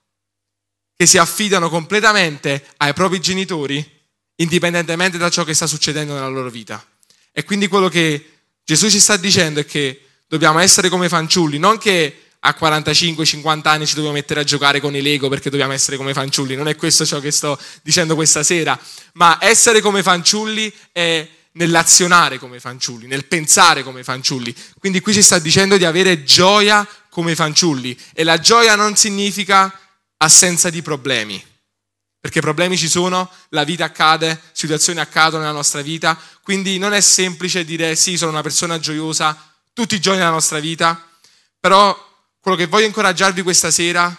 che 0.97 1.07
si 1.07 1.19
affidano 1.19 1.69
completamente 1.69 2.65
ai 2.79 2.93
propri 2.93 3.21
genitori, 3.21 3.85
indipendentemente 4.37 5.19
da 5.19 5.31
ciò 5.31 5.45
che 5.45 5.55
sta 5.55 5.67
succedendo 5.67 6.15
nella 6.15 6.29
loro 6.29 6.51
vita. 6.51 6.85
E 7.33 7.45
quindi 7.45 7.67
quello 7.67 7.89
che 7.89 8.31
Gesù 8.65 8.89
ci 8.89 9.01
sta 9.01 9.17
dicendo 9.17 9.61
è 9.61 9.67
che 9.67 10.01
dobbiamo 10.27 10.61
essere 10.61 10.89
come 10.89 11.09
fanciulli, 11.09 11.59
non 11.59 11.79
che 11.79 12.24
a 12.47 12.57
45-50 12.59 13.69
anni 13.69 13.87
ci 13.87 13.95
dobbiamo 13.95 14.17
mettere 14.17 14.41
a 14.41 14.45
giocare 14.45 14.81
con 14.81 14.95
i 14.95 15.01
Lego 15.01 15.29
perché 15.29 15.49
dobbiamo 15.49 15.73
essere 15.73 15.97
come 15.97 16.13
fanciulli, 16.13 16.57
non 16.57 16.69
è 16.69 16.77
questo 16.77 17.07
ciò 17.07 17.19
che 17.19 17.31
sto 17.31 17.59
dicendo 17.83 18.15
questa 18.15 18.43
sera, 18.43 18.79
ma 19.15 19.39
essere 19.41 19.81
come 19.81 20.03
fanciulli 20.03 20.73
è 20.93 21.27
nell'azionare 21.53 22.39
come 22.39 22.61
fanciulli, 22.61 23.07
nel 23.07 23.27
pensare 23.27 23.83
come 23.83 24.05
fanciulli. 24.05 24.55
Quindi 24.79 25.01
qui 25.01 25.15
ci 25.15 25.23
sta 25.23 25.39
dicendo 25.39 25.77
di 25.77 25.85
avere 25.85 26.23
gioia 26.23 26.87
come 27.09 27.35
fanciulli. 27.35 27.97
E 28.13 28.25
la 28.25 28.39
gioia 28.39 28.75
non 28.75 28.97
significa 28.97 29.73
assenza 30.19 30.69
di 30.69 30.83
problemi, 30.83 31.43
perché 32.21 32.41
problemi 32.41 32.77
ci 32.77 32.89
sono, 32.89 33.31
la 33.51 33.65
vita 33.65 33.85
accade, 33.85 34.41
situazioni 34.53 35.01
accadono 35.01 35.43
nella 35.43 35.55
nostra 35.55 35.81
vita, 35.81 36.19
quindi 36.43 36.77
non 36.77 36.93
è 36.93 37.01
semplice 37.01 37.65
dire 37.65 37.95
sì, 37.97 38.17
sono 38.19 38.33
una 38.33 38.43
persona 38.43 38.79
gioiosa 38.79 39.51
tutti 39.73 39.95
i 39.95 40.01
giorni 40.01 40.19
della 40.19 40.31
nostra 40.31 40.59
vita, 40.59 41.09
però 41.59 42.13
quello 42.45 42.59
che 42.59 42.67
voglio 42.67 42.85
incoraggiarvi 42.85 43.41
questa 43.41 43.71
sera 43.71 44.15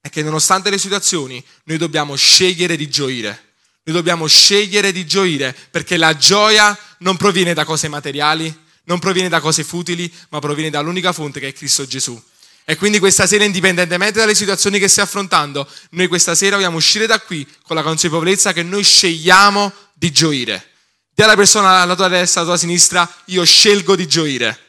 è 0.00 0.08
che 0.10 0.22
nonostante 0.22 0.70
le 0.70 0.78
situazioni 0.78 1.44
noi 1.64 1.76
dobbiamo 1.76 2.14
scegliere 2.14 2.76
di 2.76 2.88
gioire. 2.88 3.54
Noi 3.82 3.96
dobbiamo 3.96 4.28
scegliere 4.28 4.92
di 4.92 5.04
gioire 5.04 5.52
perché 5.68 5.96
la 5.96 6.16
gioia 6.16 6.78
non 6.98 7.16
proviene 7.16 7.54
da 7.54 7.64
cose 7.64 7.88
materiali, 7.88 8.56
non 8.84 9.00
proviene 9.00 9.28
da 9.28 9.40
cose 9.40 9.64
futili, 9.64 10.08
ma 10.28 10.38
proviene 10.38 10.70
dall'unica 10.70 11.12
fonte 11.12 11.40
che 11.40 11.48
è 11.48 11.52
Cristo 11.52 11.84
Gesù. 11.84 12.22
E 12.64 12.76
quindi 12.76 13.00
questa 13.00 13.26
sera, 13.26 13.42
indipendentemente 13.42 14.20
dalle 14.20 14.36
situazioni 14.36 14.78
che 14.78 14.86
stai 14.86 15.02
affrontando, 15.02 15.68
noi 15.90 16.06
questa 16.06 16.36
sera 16.36 16.54
vogliamo 16.54 16.76
uscire 16.76 17.06
da 17.06 17.18
qui 17.18 17.44
con 17.64 17.74
la 17.74 17.82
consapevolezza 17.82 18.52
che 18.52 18.62
noi 18.62 18.84
scegliamo 18.84 19.72
di 19.94 20.12
gioire. 20.12 20.74
Dì 21.12 21.22
alla 21.22 21.34
persona 21.34 21.80
alla 21.80 21.96
tua 21.96 22.06
destra, 22.06 22.42
alla 22.42 22.50
tua 22.50 22.58
sinistra, 22.58 23.12
io 23.24 23.44
scelgo 23.44 23.96
di 23.96 24.06
gioire. 24.06 24.66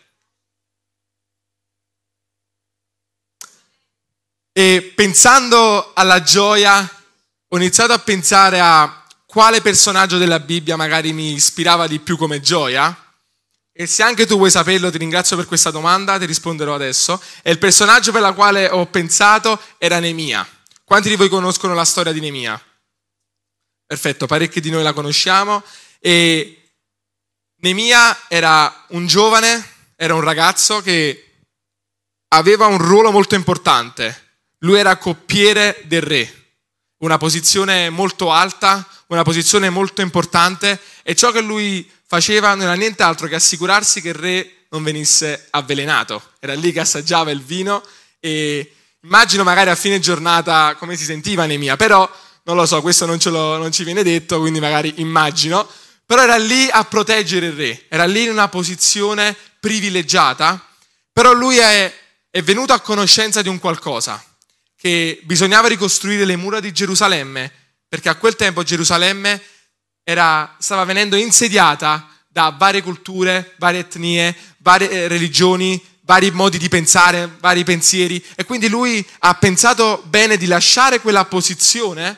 E 4.59 4.91
pensando 4.93 5.93
alla 5.93 6.21
gioia, 6.21 6.81
ho 7.47 7.55
iniziato 7.55 7.93
a 7.93 7.99
pensare 7.99 8.59
a 8.59 9.05
quale 9.25 9.61
personaggio 9.61 10.17
della 10.17 10.41
Bibbia 10.41 10.75
magari 10.75 11.13
mi 11.13 11.31
ispirava 11.31 11.87
di 11.87 11.99
più 11.99 12.17
come 12.17 12.41
gioia 12.41 12.93
e 13.71 13.87
se 13.87 14.03
anche 14.03 14.25
tu 14.25 14.35
vuoi 14.35 14.51
saperlo, 14.51 14.91
ti 14.91 14.97
ringrazio 14.97 15.37
per 15.37 15.45
questa 15.45 15.71
domanda, 15.71 16.19
ti 16.19 16.25
risponderò 16.25 16.75
adesso. 16.75 17.23
E 17.41 17.51
il 17.51 17.57
personaggio 17.57 18.11
per 18.11 18.21
il 18.21 18.33
quale 18.33 18.67
ho 18.67 18.85
pensato 18.87 19.57
era 19.77 19.97
Nemia. 19.99 20.45
Quanti 20.83 21.07
di 21.07 21.15
voi 21.15 21.29
conoscono 21.29 21.73
la 21.73 21.85
storia 21.85 22.11
di 22.11 22.19
Nemia? 22.19 22.61
Perfetto, 23.85 24.27
parecchi 24.27 24.59
di 24.59 24.71
noi 24.71 24.83
la 24.83 24.91
conosciamo. 24.91 25.63
E 26.01 26.73
Nemia 27.61 28.25
era 28.27 28.87
un 28.89 29.07
giovane, 29.07 29.75
era 29.95 30.15
un 30.15 30.21
ragazzo 30.21 30.81
che 30.81 31.43
aveva 32.33 32.65
un 32.65 32.77
ruolo 32.77 33.13
molto 33.13 33.35
importante. 33.35 34.27
Lui 34.59 34.77
era 34.77 34.97
coppiere 34.97 35.81
del 35.85 36.01
re, 36.01 36.33
una 36.99 37.17
posizione 37.17 37.89
molto 37.89 38.31
alta, 38.31 38.87
una 39.07 39.23
posizione 39.23 39.69
molto 39.69 40.01
importante 40.01 40.79
e 41.03 41.15
ciò 41.15 41.31
che 41.31 41.41
lui 41.41 41.89
faceva 42.05 42.49
non 42.49 42.63
era 42.63 42.73
nient'altro 42.73 43.27
che 43.27 43.35
assicurarsi 43.35 44.01
che 44.01 44.09
il 44.09 44.15
re 44.15 44.53
non 44.69 44.83
venisse 44.83 45.47
avvelenato. 45.51 46.21
Era 46.39 46.53
lì 46.53 46.71
che 46.71 46.79
assaggiava 46.79 47.31
il 47.31 47.41
vino 47.41 47.83
e 48.19 48.73
immagino 49.01 49.43
magari 49.43 49.69
a 49.69 49.75
fine 49.75 49.99
giornata 49.99 50.75
come 50.77 50.95
si 50.95 51.05
sentiva 51.05 51.45
Nemia, 51.45 51.75
però 51.75 52.09
non 52.43 52.55
lo 52.55 52.65
so, 52.65 52.81
questo 52.81 53.05
non, 53.05 53.19
lo, 53.23 53.57
non 53.57 53.71
ci 53.71 53.83
viene 53.83 54.03
detto, 54.03 54.39
quindi 54.39 54.59
magari 54.59 54.95
immagino. 54.97 55.67
Però 56.05 56.23
era 56.23 56.37
lì 56.37 56.67
a 56.71 56.83
proteggere 56.85 57.47
il 57.47 57.53
re, 57.53 57.85
era 57.87 58.05
lì 58.05 58.23
in 58.23 58.31
una 58.31 58.47
posizione 58.47 59.35
privilegiata, 59.59 60.67
però 61.13 61.33
lui 61.33 61.57
è, 61.57 61.93
è 62.31 62.41
venuto 62.41 62.73
a 62.73 62.79
conoscenza 62.79 63.43
di 63.43 63.49
un 63.49 63.59
qualcosa, 63.59 64.23
che 64.79 65.19
bisognava 65.24 65.67
ricostruire 65.67 66.24
le 66.24 66.38
mura 66.38 66.62
di 66.62 66.71
Gerusalemme, 66.71 67.51
perché 67.89 68.07
a 68.07 68.15
quel 68.15 68.38
tempo 68.38 68.63
Gerusalemme 68.63 69.41
era, 70.03 70.55
stava 70.57 70.86
venendo 70.86 71.17
insediata 71.17 72.07
da 72.29 72.55
varie 72.57 72.81
culture, 72.81 73.55
varie 73.57 73.81
etnie, 73.81 74.33
varie 74.59 74.89
eh, 74.89 75.07
religioni, 75.09 75.83
vari 76.03 76.31
modi 76.31 76.57
di 76.57 76.69
pensare, 76.69 77.29
vari 77.41 77.65
pensieri 77.65 78.24
e 78.36 78.45
quindi 78.45 78.69
lui 78.69 79.05
ha 79.19 79.33
pensato 79.33 80.01
bene 80.07 80.38
di 80.38 80.45
lasciare 80.45 81.01
quella 81.01 81.25
posizione 81.25 82.17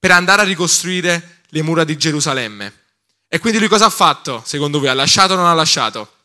per 0.00 0.10
andare 0.10 0.42
a 0.42 0.44
ricostruire 0.44 1.42
le 1.50 1.62
mura 1.62 1.84
di 1.84 1.96
Gerusalemme. 1.96 2.72
E 3.28 3.38
quindi 3.38 3.60
lui 3.60 3.68
cosa 3.68 3.86
ha 3.86 3.90
fatto, 3.90 4.42
secondo 4.44 4.80
voi? 4.80 4.88
Ha 4.88 4.94
lasciato 4.94 5.34
o 5.34 5.36
non 5.36 5.46
ha 5.46 5.54
lasciato? 5.54 6.19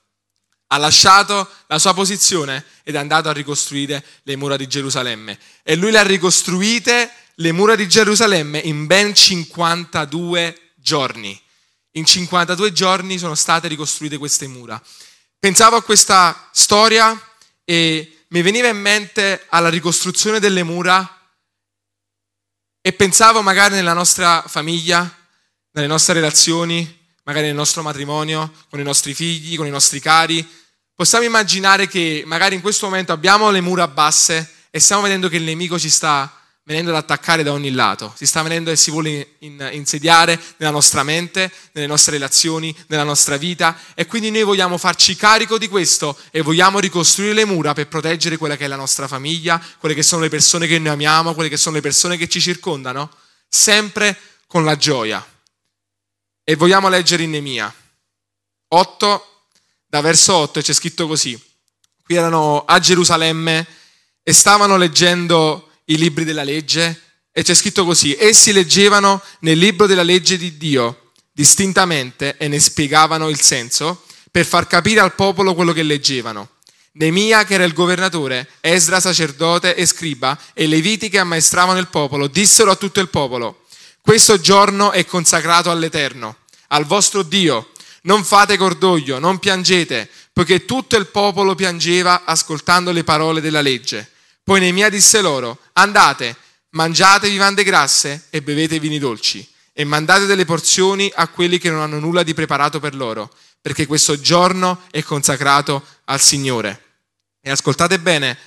Ha 0.67 0.77
lasciato 0.77 1.47
la 1.67 1.79
sua 1.79 1.93
posizione 1.93 2.63
ed 2.83 2.95
è 2.95 2.97
andato 2.97 3.29
a 3.29 3.33
ricostruire 3.33 4.03
le 4.23 4.35
mura 4.35 4.57
di 4.57 4.67
Gerusalemme. 4.67 5.39
E 5.63 5.75
lui 5.75 5.91
le 5.91 5.99
ha 5.99 6.03
ricostruite, 6.03 7.11
le 7.35 7.51
mura 7.51 7.75
di 7.75 7.87
Gerusalemme, 7.87 8.59
in 8.59 8.85
ben 8.85 9.13
52 9.13 10.71
giorni. 10.75 11.39
In 11.91 12.05
52 12.05 12.71
giorni 12.73 13.17
sono 13.17 13.35
state 13.35 13.67
ricostruite 13.67 14.17
queste 14.17 14.47
mura. 14.47 14.81
Pensavo 15.39 15.75
a 15.75 15.83
questa 15.83 16.49
storia 16.51 17.19
e 17.63 18.25
mi 18.29 18.41
veniva 18.41 18.67
in 18.67 18.79
mente 18.79 19.45
alla 19.49 19.69
ricostruzione 19.69 20.39
delle 20.39 20.63
mura 20.63 21.09
e 22.81 22.93
pensavo 22.93 23.41
magari 23.41 23.75
nella 23.75 23.93
nostra 23.93 24.43
famiglia, 24.47 25.09
nelle 25.71 25.87
nostre 25.87 26.13
relazioni, 26.15 27.04
magari 27.25 27.47
nel 27.47 27.55
nostro 27.55 27.81
matrimonio, 27.81 28.51
con 28.69 28.79
i 28.79 28.83
nostri 28.83 29.13
figli, 29.13 29.57
con 29.57 29.67
i 29.67 29.71
nostri 29.71 29.99
cari. 29.99 30.47
Possiamo 30.95 31.25
immaginare 31.25 31.87
che 31.87 32.23
magari 32.25 32.55
in 32.55 32.61
questo 32.61 32.85
momento 32.87 33.11
abbiamo 33.11 33.49
le 33.49 33.61
mura 33.61 33.87
basse 33.87 34.49
e 34.69 34.79
stiamo 34.79 35.01
vedendo 35.01 35.27
che 35.27 35.37
il 35.37 35.43
nemico 35.43 35.77
ci 35.77 35.89
sta 35.89 36.31
venendo 36.67 36.89
ad 36.89 36.97
attaccare 36.97 37.43
da 37.43 37.51
ogni 37.51 37.71
lato, 37.71 38.11
si 38.17 38.25
sta 38.25 38.41
venendo 38.41 38.71
e 38.71 38.75
si 38.75 38.89
vuole 38.89 39.35
insediare 39.39 40.39
nella 40.57 40.71
nostra 40.71 41.03
mente, 41.03 41.51
nelle 41.73 41.85
nostre 41.85 42.13
relazioni, 42.13 42.75
nella 42.87 43.03
nostra 43.03 43.37
vita 43.37 43.77
e 43.93 44.07
quindi 44.07 44.31
noi 44.31 44.41
vogliamo 44.41 44.77
farci 44.79 45.15
carico 45.15 45.59
di 45.59 45.67
questo 45.67 46.17
e 46.31 46.41
vogliamo 46.41 46.79
ricostruire 46.79 47.33
le 47.33 47.45
mura 47.45 47.73
per 47.73 47.87
proteggere 47.87 48.37
quella 48.37 48.57
che 48.57 48.65
è 48.65 48.67
la 48.67 48.75
nostra 48.75 49.07
famiglia, 49.07 49.63
quelle 49.77 49.93
che 49.93 50.01
sono 50.01 50.23
le 50.23 50.29
persone 50.29 50.65
che 50.65 50.79
noi 50.79 50.93
amiamo, 50.93 51.35
quelle 51.35 51.49
che 51.49 51.57
sono 51.57 51.75
le 51.75 51.81
persone 51.81 52.17
che 52.17 52.27
ci 52.27 52.41
circondano, 52.41 53.11
sempre 53.47 54.17
con 54.47 54.63
la 54.63 54.75
gioia. 54.75 55.23
E 56.47 56.55
vogliamo 56.55 56.89
leggere 56.89 57.23
in 57.23 57.31
Nemia. 57.31 57.73
8, 58.67 59.25
da 59.87 59.99
verso 60.01 60.35
8 60.35 60.61
c'è 60.61 60.73
scritto 60.73 61.07
così, 61.07 61.35
qui 62.03 62.13
erano 62.13 62.63
a 62.65 62.77
Gerusalemme 62.77 63.65
e 64.21 64.31
stavano 64.31 64.77
leggendo 64.77 65.71
i 65.85 65.97
libri 65.97 66.23
della 66.23 66.43
legge 66.43 67.01
e 67.31 67.41
c'è 67.41 67.55
scritto 67.55 67.83
così, 67.83 68.15
essi 68.15 68.51
leggevano 68.51 69.23
nel 69.39 69.57
libro 69.57 69.87
della 69.87 70.03
legge 70.03 70.37
di 70.37 70.55
Dio 70.55 71.13
distintamente 71.31 72.37
e 72.37 72.47
ne 72.47 72.59
spiegavano 72.59 73.27
il 73.29 73.41
senso 73.41 74.03
per 74.29 74.45
far 74.45 74.67
capire 74.67 74.99
al 74.99 75.15
popolo 75.15 75.55
quello 75.55 75.73
che 75.73 75.81
leggevano. 75.81 76.49
Nemia, 76.93 77.43
che 77.43 77.55
era 77.55 77.63
il 77.63 77.73
governatore, 77.73 78.47
Esdra, 78.61 78.99
sacerdote 78.99 79.75
e 79.75 79.85
scriba, 79.87 80.39
e 80.53 80.67
leviti 80.67 81.09
che 81.09 81.17
ammaestravano 81.17 81.79
il 81.79 81.87
popolo, 81.87 82.27
dissero 82.27 82.69
a 82.69 82.75
tutto 82.75 82.99
il 82.99 83.09
popolo, 83.09 83.64
questo 84.05 84.39
giorno 84.39 84.91
è 84.91 85.03
consacrato 85.03 85.71
all'Eterno, 85.71 86.37
al 86.67 86.85
vostro 86.85 87.23
Dio. 87.23 87.71
Non 88.03 88.23
fate 88.23 88.55
cordoglio, 88.55 89.17
non 89.17 89.39
piangete, 89.39 90.07
poiché 90.31 90.63
tutto 90.63 90.95
il 90.95 91.07
popolo 91.07 91.55
piangeva 91.55 92.23
ascoltando 92.23 92.91
le 92.91 93.03
parole 93.03 93.41
della 93.41 93.61
legge. 93.61 94.11
Poi 94.43 94.59
Neemia 94.59 94.89
disse 94.89 95.21
loro, 95.21 95.57
andate, 95.73 96.37
mangiate 96.73 97.31
vivande 97.31 97.63
grasse 97.63 98.27
e 98.29 98.43
bevete 98.43 98.79
vini 98.79 98.99
dolci 98.99 99.45
e 99.73 99.83
mandate 99.85 100.27
delle 100.27 100.45
porzioni 100.45 101.11
a 101.15 101.27
quelli 101.27 101.57
che 101.57 101.71
non 101.71 101.81
hanno 101.81 101.97
nulla 101.97 102.21
di 102.21 102.35
preparato 102.35 102.79
per 102.79 102.93
loro, 102.93 103.33
perché 103.59 103.87
questo 103.87 104.19
giorno 104.19 104.83
è 104.91 105.01
consacrato 105.01 105.83
al 106.05 106.21
Signore. 106.21 106.99
E 107.41 107.49
ascoltate 107.49 107.97
bene, 107.97 108.37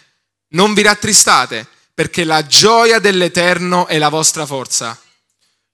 non 0.50 0.72
vi 0.72 0.82
rattristate, 0.82 1.66
perché 1.92 2.22
la 2.22 2.46
gioia 2.46 3.00
dell'Eterno 3.00 3.88
è 3.88 3.98
la 3.98 4.08
vostra 4.08 4.46
forza. 4.46 4.96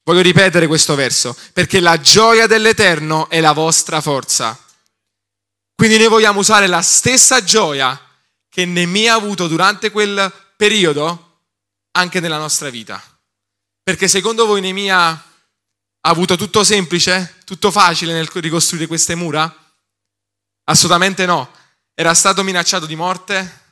Voglio 0.04 0.20
ripetere 0.20 0.66
questo 0.66 0.94
verso, 0.94 1.37
perché 1.54 1.80
la 1.80 1.99
gioia 1.99 2.46
dell'Eterno 2.46 3.28
è 3.30 3.40
la 3.40 3.52
vostra 3.52 4.02
forza. 4.02 4.58
Quindi 5.75 5.96
noi 5.96 6.08
vogliamo 6.08 6.40
usare 6.40 6.66
la 6.66 6.82
stessa 6.82 7.42
gioia 7.42 7.99
che 8.49 8.66
Nemia 8.66 9.14
ha 9.14 9.16
avuto 9.16 9.49
durante 9.49 9.90
quel 9.90 10.32
periodo 10.56 11.40
anche 11.92 12.20
nella 12.20 12.38
nostra 12.38 12.68
vita. 12.68 13.02
Perché 13.82 14.06
secondo 14.06 14.46
voi 14.46 14.61
Nemia 14.61 15.08
ha 15.08 15.23
avuto 16.02 16.37
tutto 16.37 16.62
semplice, 16.64 17.40
tutto 17.44 17.70
facile 17.70 18.12
nel 18.12 18.26
ricostruire 18.26 18.87
queste 18.87 19.14
mura? 19.14 19.52
Assolutamente 20.64 21.25
no. 21.25 21.50
Era 21.94 22.12
stato 22.12 22.42
minacciato 22.42 22.84
di 22.84 22.94
morte, 22.94 23.62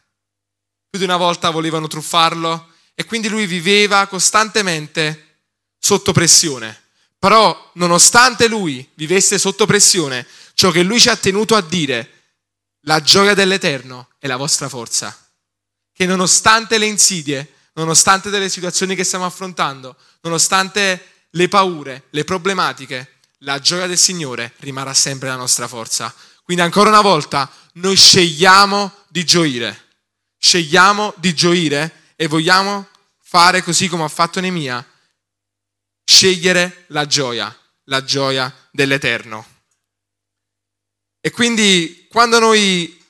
più 0.88 0.98
di 0.98 1.04
una 1.04 1.16
volta 1.16 1.50
volevano 1.50 1.88
truffarlo 1.88 2.70
e 2.94 3.04
quindi 3.04 3.28
lui 3.28 3.46
viveva 3.46 4.06
costantemente 4.06 5.31
sotto 5.82 6.12
pressione. 6.12 6.80
Però, 7.18 7.72
nonostante 7.74 8.46
lui 8.46 8.88
vivesse 8.94 9.38
sotto 9.38 9.66
pressione, 9.66 10.24
ciò 10.54 10.70
che 10.70 10.82
lui 10.82 11.00
ci 11.00 11.08
ha 11.08 11.16
tenuto 11.16 11.56
a 11.56 11.60
dire, 11.60 12.10
la 12.82 13.00
gioia 13.00 13.34
dell'Eterno 13.34 14.08
è 14.18 14.26
la 14.26 14.36
vostra 14.36 14.68
forza. 14.68 15.16
Che 15.92 16.06
nonostante 16.06 16.78
le 16.78 16.86
insidie, 16.86 17.54
nonostante 17.74 18.30
delle 18.30 18.48
situazioni 18.48 18.94
che 18.94 19.04
stiamo 19.04 19.24
affrontando, 19.24 19.96
nonostante 20.20 21.24
le 21.30 21.48
paure, 21.48 22.04
le 22.10 22.24
problematiche, 22.24 23.18
la 23.38 23.58
gioia 23.58 23.86
del 23.86 23.98
Signore 23.98 24.52
rimarrà 24.58 24.94
sempre 24.94 25.28
la 25.28 25.36
nostra 25.36 25.66
forza. 25.66 26.14
Quindi 26.42 26.62
ancora 26.62 26.90
una 26.90 27.00
volta 27.00 27.50
noi 27.74 27.96
scegliamo 27.96 28.92
di 29.08 29.24
gioire 29.24 29.90
scegliamo 30.42 31.14
di 31.18 31.34
gioire 31.34 32.00
e 32.16 32.26
vogliamo 32.26 32.88
fare 33.22 33.62
così 33.62 33.86
come 33.86 34.02
ha 34.02 34.08
fatto 34.08 34.40
Nemia, 34.40 34.84
scegliere 36.04 36.84
la 36.88 37.06
gioia, 37.06 37.56
la 37.84 38.04
gioia 38.04 38.54
dell'Eterno. 38.70 39.46
E 41.20 41.30
quindi 41.30 42.06
quando 42.10 42.38
noi 42.38 43.00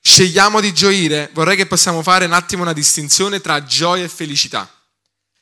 scegliamo 0.00 0.60
di 0.60 0.72
gioire, 0.74 1.30
vorrei 1.32 1.56
che 1.56 1.66
possiamo 1.66 2.02
fare 2.02 2.26
un 2.26 2.32
attimo 2.32 2.62
una 2.62 2.72
distinzione 2.72 3.40
tra 3.40 3.64
gioia 3.64 4.04
e 4.04 4.08
felicità. 4.08 4.70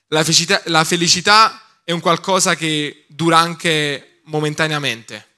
La 0.08 0.22
felicità, 0.22 0.62
la 0.66 0.84
felicità 0.84 1.60
è 1.84 1.90
un 1.92 2.00
qualcosa 2.00 2.54
che 2.54 3.06
dura 3.08 3.38
anche 3.38 4.20
momentaneamente. 4.24 5.36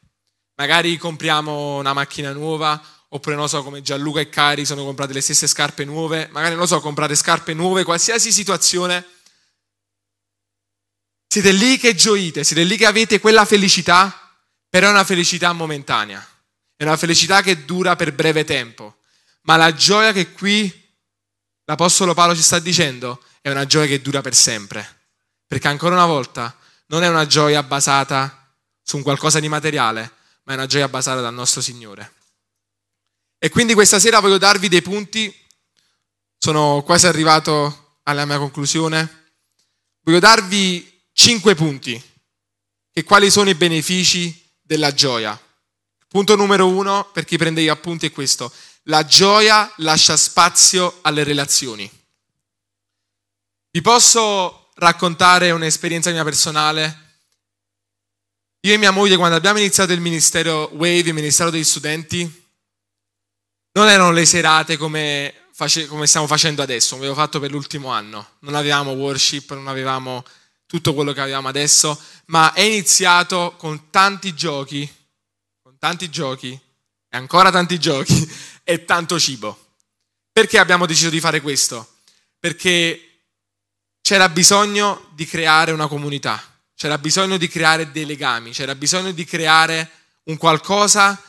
Magari 0.57 0.97
compriamo 0.99 1.79
una 1.79 1.93
macchina 1.93 2.33
nuova 2.33 2.81
oppure 3.09 3.37
non 3.37 3.49
so 3.49 3.63
come 3.63 3.81
Gianluca 3.81 4.21
e 4.21 4.29
Cari 4.29 4.65
sono 4.65 4.85
comprate 4.85 5.13
le 5.13 5.21
stesse 5.21 5.47
scarpe 5.47 5.85
nuove, 5.85 6.29
magari 6.33 6.57
non 6.57 6.67
so, 6.67 6.81
comprate 6.81 7.15
scarpe 7.15 7.55
nuove, 7.55 7.85
qualsiasi 7.85 8.33
situazione. 8.33 9.07
Siete 11.27 11.53
lì 11.53 11.79
che 11.79 11.95
gioite, 11.95 12.45
siete 12.45 12.63
lì 12.63 12.77
che 12.77 12.87
avete 12.87 13.19
quella 13.21 13.45
felicità, 13.45 14.37
però 14.69 14.89
è 14.89 14.91
una 14.91 15.05
felicità 15.05 15.53
momentanea, 15.53 16.27
è 16.77 16.85
una 16.85 16.97
felicità 16.97 17.43
che 17.43 17.65
dura 17.65 17.97
per 17.97 18.13
breve 18.13 18.45
tempo, 18.45 18.99
ma 19.43 19.57
la 19.57 19.73
gioia 19.73 20.13
che 20.13 20.33
qui 20.33 20.83
l'Apostolo 21.65 22.15
Paolo 22.15 22.35
ci 22.35 22.43
sta 22.43 22.59
dicendo 22.59 23.23
è 23.41 23.51
una 23.51 23.67
gioia 23.67 23.87
che 23.87 24.01
dura 24.01 24.21
per 24.21 24.35
sempre, 24.35 25.03
perché 25.47 25.69
ancora 25.69 25.95
una 25.95 26.07
volta 26.07 26.57
non 26.87 27.03
è 27.03 27.09
una 27.09 27.27
gioia 27.27 27.63
basata 27.63 28.53
su 28.83 28.97
un 28.97 29.03
qualcosa 29.03 29.41
di 29.41 29.49
materiale, 29.49 30.13
ma 30.45 30.53
è 30.53 30.57
una 30.57 30.67
gioia 30.67 30.89
basata 30.89 31.21
dal 31.21 31.35
nostro 31.35 31.61
Signore. 31.61 32.13
E 33.39 33.49
quindi 33.51 33.75
questa 33.75 33.99
sera 33.99 34.21
voglio 34.21 34.39
darvi 34.39 34.69
dei 34.69 34.83
punti, 34.83 35.35
sono 36.39 36.83
quasi 36.83 37.07
arrivato 37.07 37.99
alla 38.05 38.25
mia 38.25 38.39
conclusione, 38.39 39.33
voglio 40.01 40.19
darvi 40.19 40.94
cinque 41.15 41.55
punti, 41.55 42.01
che 42.93 43.05
quali 43.05 43.31
sono 43.31 43.49
i 43.49 43.55
benefici 43.55 44.53
della 44.61 44.93
gioia. 44.93 45.41
Punto 46.09 46.37
numero 46.37 46.69
uno, 46.69 47.09
per 47.13 47.25
chi 47.25 47.39
prende 47.39 47.63
gli 47.63 47.69
appunti, 47.69 48.07
è 48.07 48.13
questo. 48.13 48.53
La 48.85 49.05
gioia 49.07 49.73
lascia 49.79 50.17
spazio 50.17 50.99
alle 51.03 51.25
relazioni. 51.25 51.91
Vi 53.71 53.81
posso 53.81 54.71
raccontare 54.75 55.51
un'esperienza 55.51 56.11
mia 56.11 56.23
personale? 56.23 57.03
Io 58.61 58.75
e 58.75 58.79
mia 58.79 58.91
moglie, 58.91 59.17
quando 59.17 59.37
abbiamo 59.37 59.59
iniziato 59.59 59.93
il 59.93 60.01
ministero 60.01 60.71
Wave, 60.75 61.09
il 61.09 61.15
ministero 61.15 61.51
degli 61.51 61.65
studenti, 61.65 62.43
non 63.73 63.89
erano 63.89 64.13
le 64.13 64.25
serate 64.25 64.77
come, 64.77 65.35
face, 65.53 65.87
come 65.87 66.07
stiamo 66.07 66.27
facendo 66.27 66.63
adesso, 66.63 66.95
come 66.95 67.07
avevo 67.07 67.21
fatto 67.21 67.41
per 67.41 67.51
l'ultimo 67.51 67.89
anno. 67.89 68.37
Non 68.41 68.55
avevamo 68.55 68.93
worship, 68.93 69.53
non 69.53 69.67
avevamo 69.67 70.25
tutto 70.75 70.93
quello 70.93 71.13
che 71.13 71.21
avevamo 71.21 71.47
adesso, 71.47 71.97
ma 72.27 72.53
è 72.53 72.63
iniziato 72.63 73.55
con 73.57 73.91
tanti 73.91 74.35
giochi, 74.35 74.93
con 75.63 75.79
tanti 75.79 76.11
giochi, 76.11 76.51
e 76.51 77.17
ancora 77.17 77.53
tanti 77.53 77.79
giochi, 77.79 78.29
e 78.65 78.85
tanto 78.85 79.21
cibo. 79.21 79.57
Perché 80.33 80.59
abbiamo 80.59 80.85
deciso 80.85 81.11
di 81.11 81.21
fare 81.21 81.41
questo? 81.41 81.99
Perché 82.41 83.21
c'era 84.01 84.29
bisogno 84.29 85.11
di 85.15 85.25
creare 85.27 85.71
una 85.71 85.87
comunità, 85.87 86.43
c'era 86.75 86.99
bisogno 86.99 87.37
di 87.37 87.47
creare 87.47 87.93
dei 87.93 88.05
legami, 88.05 88.51
c'era 88.51 88.75
bisogno 88.75 89.13
di 89.13 89.25
creare 89.25 89.89
un 90.25 90.37
qualcosa 90.37 91.23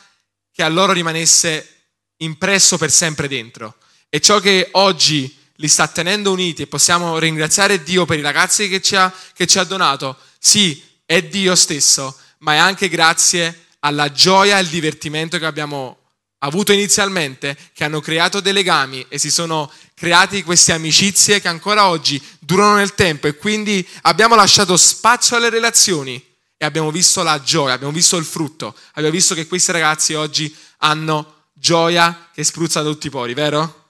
che 0.50 0.64
a 0.64 0.68
loro 0.68 0.90
rimanesse 0.90 1.92
impresso 2.16 2.78
per 2.78 2.90
sempre 2.90 3.28
dentro. 3.28 3.76
E 4.08 4.18
ciò 4.18 4.40
che 4.40 4.70
oggi 4.72 5.35
li 5.56 5.68
sta 5.68 5.88
tenendo 5.88 6.32
uniti 6.32 6.62
e 6.62 6.66
possiamo 6.66 7.18
ringraziare 7.18 7.82
Dio 7.82 8.04
per 8.04 8.18
i 8.18 8.22
ragazzi 8.22 8.68
che 8.68 8.80
ci 8.80 8.96
ha, 8.96 9.12
che 9.34 9.46
ci 9.46 9.58
ha 9.58 9.64
donato, 9.64 10.16
sì, 10.38 10.82
è 11.04 11.22
Dio 11.22 11.54
stesso, 11.54 12.16
ma 12.38 12.54
è 12.54 12.56
anche 12.58 12.88
grazie 12.88 13.66
alla 13.80 14.10
gioia 14.10 14.56
e 14.56 14.58
al 14.58 14.66
divertimento 14.66 15.38
che 15.38 15.46
abbiamo 15.46 15.98
avuto 16.38 16.72
inizialmente, 16.72 17.56
che 17.72 17.84
hanno 17.84 18.00
creato 18.00 18.40
dei 18.40 18.52
legami 18.52 19.04
e 19.08 19.18
si 19.18 19.30
sono 19.30 19.70
creati 19.94 20.42
queste 20.42 20.72
amicizie 20.72 21.40
che 21.40 21.48
ancora 21.48 21.88
oggi 21.88 22.22
durano 22.38 22.76
nel 22.76 22.94
tempo 22.94 23.26
e 23.26 23.36
quindi 23.36 23.86
abbiamo 24.02 24.34
lasciato 24.34 24.76
spazio 24.76 25.36
alle 25.36 25.50
relazioni 25.50 26.22
e 26.58 26.64
abbiamo 26.64 26.90
visto 26.90 27.22
la 27.22 27.40
gioia, 27.42 27.74
abbiamo 27.74 27.92
visto 27.92 28.16
il 28.16 28.24
frutto, 28.24 28.74
abbiamo 28.92 29.14
visto 29.14 29.34
che 29.34 29.46
questi 29.46 29.72
ragazzi 29.72 30.14
oggi 30.14 30.54
hanno 30.78 31.44
gioia 31.52 32.28
che 32.32 32.44
spruzza 32.44 32.82
tutti 32.82 33.06
i 33.06 33.10
pori, 33.10 33.34
vero? 33.34 33.84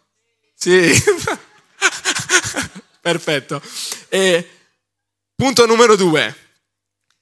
Sì. 0.54 0.92
Perfetto. 3.06 3.62
E 4.08 4.50
punto 5.36 5.64
numero 5.64 5.94
due. 5.94 6.34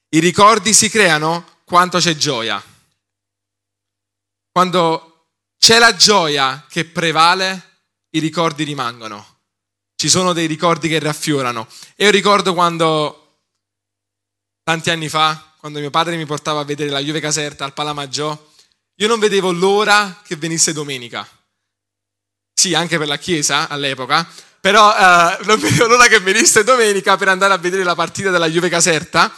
I 0.09 0.19
ricordi 0.19 0.73
si 0.73 0.89
creano 0.89 1.59
quanto 1.65 1.99
c'è 1.99 2.17
gioia. 2.17 2.63
Quando 4.51 5.27
c'è 5.59 5.79
la 5.79 5.95
gioia 5.95 6.65
che 6.71 6.87
prevale, 6.87 7.83
i 8.13 8.19
ricordi 8.19 8.65
rimangono. 8.65 9.41
Ci 9.95 10.09
sono 10.09 10.33
dei 10.33 10.47
ricordi 10.47 10.89
che 10.89 10.99
raffiorano. 10.99 11.69
Io 11.97 12.09
ricordo 12.09 12.55
quando, 12.55 13.41
tanti 14.63 14.89
anni 14.89 15.11
fa, 15.11 15.53
quando 15.59 15.81
mio 15.81 15.91
padre 15.91 16.17
mi 16.17 16.25
portava 16.25 16.61
a 16.61 16.65
vedere 16.65 16.89
la 16.89 17.01
Juve 17.01 17.21
Caserta 17.21 17.67
al 17.67 17.75
Palamaggiò, 17.75 18.53
io 18.95 19.07
non 19.07 19.19
vedevo 19.19 19.53
l'ora 19.53 20.23
che 20.25 20.37
venisse 20.37 20.73
domenica. 20.73 21.29
Sì, 22.55 22.73
anche 22.73 22.97
per 22.97 23.07
la 23.07 23.19
chiesa 23.19 23.69
all'epoca, 23.69 24.27
però 24.65 24.97
eh, 24.97 25.41
non 25.45 25.59
vedevo 25.61 25.89
l'ora 25.89 26.07
che 26.07 26.21
venisse 26.21 26.65
domenica 26.65 27.19
per 27.19 27.29
andare 27.29 27.53
a 27.53 27.59
vedere 27.59 27.85
la 27.85 27.95
partita 27.95 28.31
della 28.31 28.49
Juve 28.49 28.71
Caserta 28.71 29.31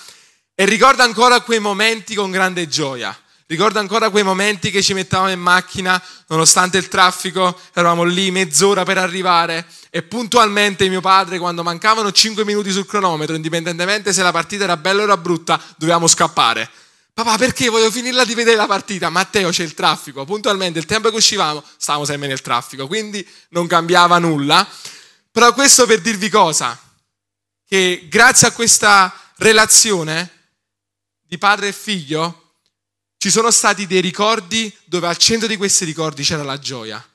e 0.55 0.65
ricordo 0.67 1.03
ancora 1.03 1.41
quei 1.41 1.59
momenti 1.59 2.15
con 2.15 2.31
grande 2.31 2.69
gioia. 2.69 3.12
Ricordo 3.49 3.81
ancora 3.81 4.11
quei 4.11 4.23
momenti 4.23 4.71
che 4.71 4.83
ci 4.83 4.95
mettavamo 4.95 5.33
in 5.33 5.41
macchina, 5.41 6.01
nonostante 6.29 6.79
il 6.79 6.87
traffico, 6.87 7.59
eravamo 7.75 8.05
lì 8.05 8.31
mezz'ora 8.31 8.85
per 8.85 8.99
arrivare 8.99 9.67
e 9.91 10.05
puntualmente 10.05 10.89
mio 10.89 11.01
padre, 11.01 11.41
quando 11.41 11.65
mancavano 11.65 12.12
5 12.12 12.45
minuti 12.45 12.71
sul 12.71 12.87
cronometro, 12.87 13.35
indipendentemente 13.35 14.12
se 14.12 14.23
la 14.23 14.31
partita 14.31 14.62
era 14.62 14.77
bella 14.77 15.01
o 15.01 15.05
era 15.07 15.17
brutta, 15.17 15.61
dovevamo 15.77 16.07
scappare 16.07 16.71
Papà, 17.12 17.37
perché 17.39 17.69
voglio 17.71 17.91
finirla 17.91 18.27
di 18.27 18.35
vedere 18.35 18.57
la 18.57 18.67
partita? 18.67 19.09
Matteo, 19.09 19.49
c'è 19.49 19.62
il 19.62 19.73
traffico. 19.73 20.27
Puntualmente, 20.27 20.79
il 20.79 20.85
tempo 20.85 21.09
che 21.09 21.17
uscivamo, 21.17 21.65
stavamo 21.79 22.05
sempre 22.05 22.29
nel 22.29 22.43
traffico, 22.43 22.87
quindi 22.87 23.27
non 23.49 23.67
cambiava 23.67 24.19
nulla. 24.19 24.69
Però 25.37 25.53
questo 25.53 25.85
per 25.85 26.01
dirvi 26.01 26.31
cosa? 26.31 26.81
Che 27.68 28.07
grazie 28.09 28.49
a 28.49 28.53
questa 28.53 29.14
relazione 29.37 30.55
di 31.20 31.37
padre 31.37 31.68
e 31.68 31.72
figlio 31.75 32.55
ci 33.18 33.31
sono 33.31 33.51
stati 33.51 33.87
dei 33.87 34.01
ricordi 34.01 34.75
dove 34.87 35.09
al 35.09 35.18
centro 35.18 35.46
di 35.46 35.59
questi 35.59 35.85
ricordi 35.85 36.22
c'era 36.22 36.42
la 36.42 36.59
gioia. 36.59 37.07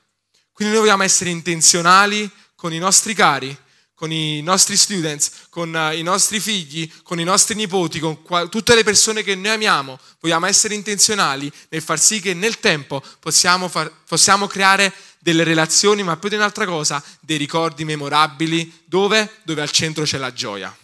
Quindi 0.52 0.72
noi 0.72 0.84
vogliamo 0.84 1.02
essere 1.02 1.30
intenzionali 1.30 2.30
con 2.54 2.72
i 2.72 2.78
nostri 2.78 3.12
cari 3.12 3.58
con 4.02 4.10
i 4.10 4.42
nostri 4.42 4.76
students, 4.76 5.30
con 5.48 5.72
uh, 5.72 5.96
i 5.96 6.02
nostri 6.02 6.40
figli, 6.40 6.92
con 7.04 7.20
i 7.20 7.22
nostri 7.22 7.54
nipoti, 7.54 8.00
con 8.00 8.20
qua- 8.20 8.48
tutte 8.48 8.74
le 8.74 8.82
persone 8.82 9.22
che 9.22 9.36
noi 9.36 9.52
amiamo. 9.52 9.96
Vogliamo 10.18 10.46
essere 10.46 10.74
intenzionali 10.74 11.48
nel 11.68 11.82
far 11.82 12.00
sì 12.00 12.18
che 12.18 12.34
nel 12.34 12.58
tempo 12.58 13.00
possiamo, 13.20 13.68
far, 13.68 13.92
possiamo 14.08 14.48
creare 14.48 14.92
delle 15.20 15.44
relazioni, 15.44 16.02
ma 16.02 16.16
più 16.16 16.28
di 16.28 16.34
un'altra 16.34 16.66
cosa, 16.66 17.00
dei 17.20 17.36
ricordi 17.36 17.84
memorabili, 17.84 18.82
dove? 18.86 19.38
Dove 19.44 19.62
al 19.62 19.70
centro 19.70 20.02
c'è 20.02 20.18
la 20.18 20.32
gioia. 20.32 20.76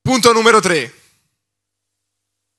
Punto 0.00 0.32
numero 0.32 0.60
tre. 0.60 0.94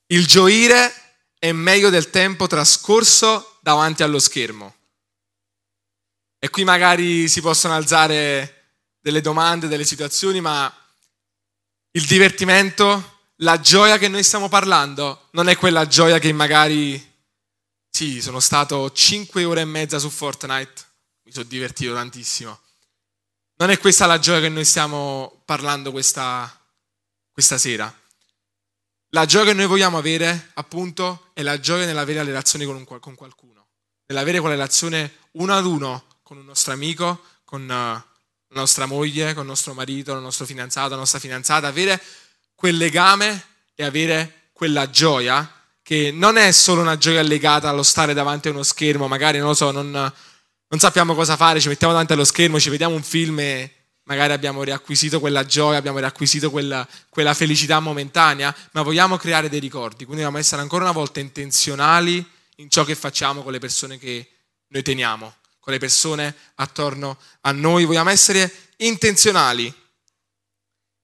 Il 0.05 0.27
gioire 0.27 0.93
è 1.39 1.51
meglio 1.51 1.89
del 1.89 2.12
tempo 2.12 2.45
trascorso 2.45 3.57
davanti 3.62 4.03
allo 4.03 4.19
schermo. 4.19 4.75
E 6.43 6.49
qui 6.49 6.63
magari 6.63 7.30
si 7.30 7.39
possono 7.39 7.75
alzare 7.75 8.80
delle 8.99 9.21
domande, 9.21 9.67
delle 9.67 9.86
situazioni, 9.86 10.41
ma 10.41 10.75
il 11.91 12.06
divertimento, 12.08 13.19
la 13.38 13.60
gioia 13.60 13.99
che 13.99 14.08
noi 14.08 14.23
stiamo 14.23 14.49
parlando, 14.49 15.27
non 15.34 15.49
è 15.49 15.56
quella 15.56 15.86
gioia 15.86 16.17
che 16.17 16.34
magari, 16.34 16.99
sì, 17.91 18.23
sono 18.23 18.39
stato 18.39 18.91
5 18.91 19.43
ore 19.43 19.62
e 19.62 19.65
mezza 19.65 19.99
su 19.99 20.10
Fortnite, 20.10 20.82
mi 21.25 21.32
sono 21.32 21.45
divertito 21.45 21.93
tantissimo. 21.93 22.60
Non 23.58 23.69
è 23.69 23.77
questa 23.77 24.08
la 24.08 24.17
gioia 24.17 24.39
che 24.39 24.49
noi 24.49 24.65
stiamo 24.65 25.43
parlando 25.45 25.91
questa, 25.91 26.60
questa 27.32 27.60
sera. 27.60 27.93
La 29.10 29.25
gioia 29.27 29.45
che 29.45 29.54
noi 29.54 29.67
vogliamo 29.67 29.99
avere, 29.99 30.49
appunto, 30.56 31.30
è 31.34 31.43
la 31.43 31.60
gioia 31.60 31.86
nell'avere 31.86 32.17
la 32.17 32.25
relazione 32.25 32.65
con, 32.65 32.77
un, 32.77 32.99
con 32.99 33.13
qualcuno, 33.13 33.67
nell'avere 34.08 34.39
quella 34.39 34.56
relazione 34.56 35.17
uno 35.34 35.56
ad 35.56 35.65
uno 35.65 36.10
con 36.32 36.39
un 36.39 36.46
nostro 36.46 36.72
amico, 36.72 37.20
con 37.44 37.63
uh, 37.63 37.67
la 37.67 38.06
nostra 38.52 38.86
moglie, 38.86 39.34
con 39.34 39.44
il 39.44 39.50
nostro 39.50 39.74
marito, 39.74 40.13
il 40.13 40.22
nostro 40.22 40.46
fidanzato, 40.46 40.91
la 40.91 40.96
nostra 40.96 41.20
fidanzata, 41.20 41.67
avere 41.67 42.02
quel 42.56 42.78
legame 42.78 43.48
e 43.76 43.84
avere 43.84 44.48
quella 44.54 44.89
gioia 44.89 45.62
che 45.84 46.10
non 46.13 46.38
è 46.38 46.54
solo 46.54 46.80
una 46.80 46.98
gioia 46.98 47.22
legata 47.22 47.67
allo 47.67 47.84
stare 47.84 48.13
davanti 48.13 48.48
a 48.48 48.52
uno 48.52 48.63
schermo, 48.63 49.10
magari 49.10 49.39
non 49.39 49.50
lo 49.50 49.54
so, 49.54 49.72
non, 49.72 49.91
non 49.91 50.80
sappiamo 50.80 51.15
cosa 51.15 51.36
fare, 51.36 51.60
ci 51.60 51.67
mettiamo 51.67 51.91
davanti 51.91 52.13
allo 52.13 52.24
schermo, 52.24 52.62
ci 52.62 52.70
vediamo 52.70 52.96
un 52.96 53.04
film 53.04 53.38
e 53.41 53.70
magari 54.04 54.32
abbiamo 54.32 54.63
riacquisito 54.63 55.20
quella 55.20 55.46
gioia, 55.46 55.80
abbiamo 55.80 55.98
riacquisito 55.98 56.50
quella, 56.50 56.88
quella, 57.10 57.34
felicità 57.34 57.82
momentanea, 57.82 58.56
ma 58.72 58.84
vogliamo 58.84 59.17
creare 59.17 59.50
dei 59.50 59.60
ricordi, 59.60 60.06
quindi 60.06 60.24
dobbiamo 60.24 60.38
essere 60.38 60.62
ancora 60.62 60.86
una 60.86 60.94
volta 60.94 61.20
intenzionali 61.20 62.26
in 62.56 62.70
ciò 62.70 62.86
che 62.86 62.96
facciamo 62.96 63.44
con 63.44 63.52
le 63.52 63.60
persone 63.60 63.98
che 63.98 64.30
noi 64.67 64.82
teniamo, 64.82 65.36
con 65.62 65.71
le 65.71 65.80
persone 65.80 66.36
attorno 66.56 67.17
a 67.41 67.52
noi, 67.52 67.86
vogliamo 67.86 68.10
essere 68.10 68.74
intenzionali. 68.78 69.74